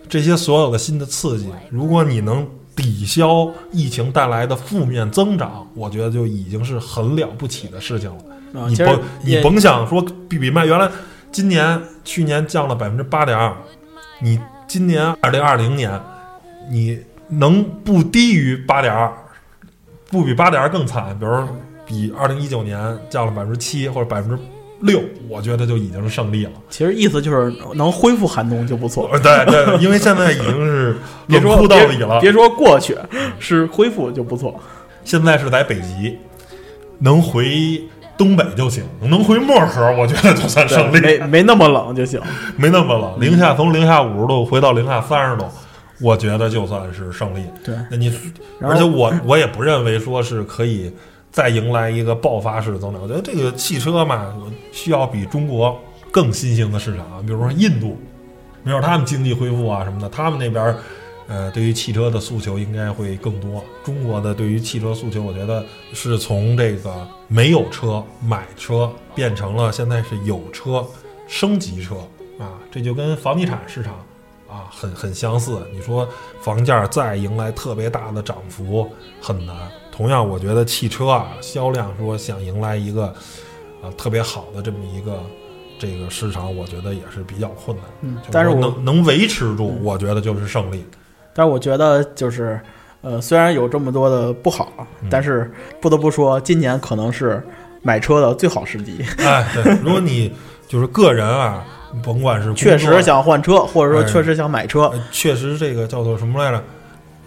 [0.10, 8.62] 这些所有的新的刺激，如果你能抵消疫情带来的负面增长，我觉得就已经是很了不起的事情了。
[8.62, 10.90] 啊，你甭你甭想说比比卖，原来
[11.32, 13.56] 今年去年降了百分之八点二，
[14.22, 16.00] 你今年二零二零年
[16.70, 19.12] 你能不低于八点二，
[20.10, 21.48] 不比八点二更惨，比如说
[21.94, 24.38] 比二零一九年降了百分之七或者百分之
[24.82, 26.52] 六，我觉得就已经是胜利了。
[26.70, 29.08] 其实意思就是能恢复寒冬就不错。
[29.14, 32.98] 呃对对，因为现在已经是 冷酷到底了，别说过去，
[33.40, 34.60] 是恢复就不错。
[35.06, 36.18] 现在是在北极，
[37.00, 37.82] 能回
[38.18, 41.00] 东北就行，能回漠河，我觉得就算胜利。
[41.00, 42.20] 没没那么冷就行。
[42.58, 45.46] 没那么冷，零下从零下五十度回到零下三十度，
[46.02, 47.44] 我觉得就算是胜利。
[47.64, 48.14] 对，那你，
[48.60, 50.92] 而且我我也不认为说是可以
[51.34, 53.02] 再迎来一个爆发式的增长。
[53.02, 54.34] 我觉得这个汽车嘛，
[54.72, 55.78] 需要比中国
[56.10, 57.98] 更新兴的市场，比如说印度，
[58.64, 60.74] 没有他们经济恢复啊什么的，他们那边。
[61.26, 63.64] 呃，对于汽车的诉求应该会更多。
[63.82, 70.86] 中国的对于汽车诉求，我觉得是从这个没有车买车变成了现在是有车
[71.26, 71.96] 升级车
[72.38, 73.94] 啊，这就跟房地产市场
[74.50, 75.66] 啊很很相似。
[75.72, 76.08] 你说
[76.42, 79.56] 房价再迎来特别大的涨幅很难。
[79.96, 83.14] 同样，我觉得汽车啊销量说想迎来一个
[83.82, 85.22] 啊特别好的这么一个
[85.78, 87.86] 这个市场，我觉得也是比较困难。
[88.02, 90.84] 嗯但是我能能维持住，我觉得就是胜利。
[91.36, 92.60] 但是我觉得就是，
[93.02, 97.42] 呃，虽然有这么多的不好，嗯但是不得不说，今年可能是
[97.84, 99.06] 买车的最好时机。
[99.20, 100.34] 哎，对，如果你
[100.68, 101.64] 就是个人啊，
[102.04, 106.64] 甭管是 确实想换车，或者说哎确实想买车，呃确实这个叫做什么来着？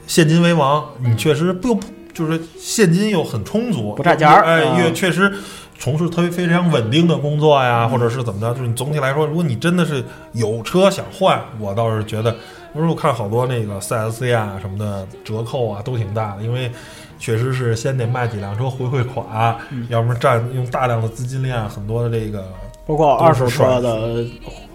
[0.09, 1.79] 现金为王，你确实不
[2.17, 5.31] 就是现金又很充足，不差钱儿哎，啊越确实
[5.79, 10.03] 从事特别非常稳定的工作呀，或者是怎么着，就是你总体来说，如果你真的是
[10.33, 12.35] 有车想换，我倒是觉得，
[12.75, 16.73] 因为我看好多那个 4S 店啊什么的折扣啊都挺大的，因为。
[17.19, 19.57] 确实是先得卖几辆车回回款，
[19.89, 22.45] 要不然占用大量的资金链，很多的这个
[22.87, 24.24] 包括二手车的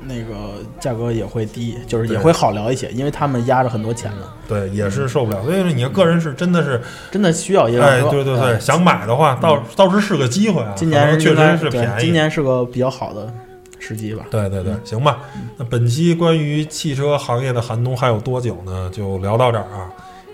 [0.03, 5.41] 那个价格也会低，就是也会好聊一些，因为他们压着很多钱呢，对也是受不了。
[5.43, 8.09] 所以说你个人是真的是真的需要一辆哎，车。
[8.09, 10.73] 对对对，哎想买的话，倒倒是是个机会啊。
[10.75, 12.01] 今年确实是便宜。
[12.01, 13.31] 今年是个比较好的
[13.79, 14.25] 时机吧。
[14.29, 15.19] 对对对，行吧。
[15.55, 18.89] 那本期关于汽车行业的寒冬还有多久呢？
[18.91, 19.87] 就聊到这儿啊。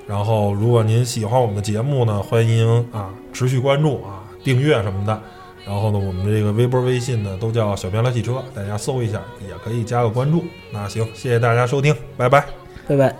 [0.07, 5.21] 然后，如果您喜欢我们的节目呢，欢迎啊持续关注啊、订阅什么的。
[5.67, 10.45] 然后呢，我们这个微博、微信呢都叫小编聊汽车，大家搜一下也可以加个关注。
[10.71, 12.45] 那行，谢谢大家收听，拜拜。
[12.87, 13.13] 拜拜。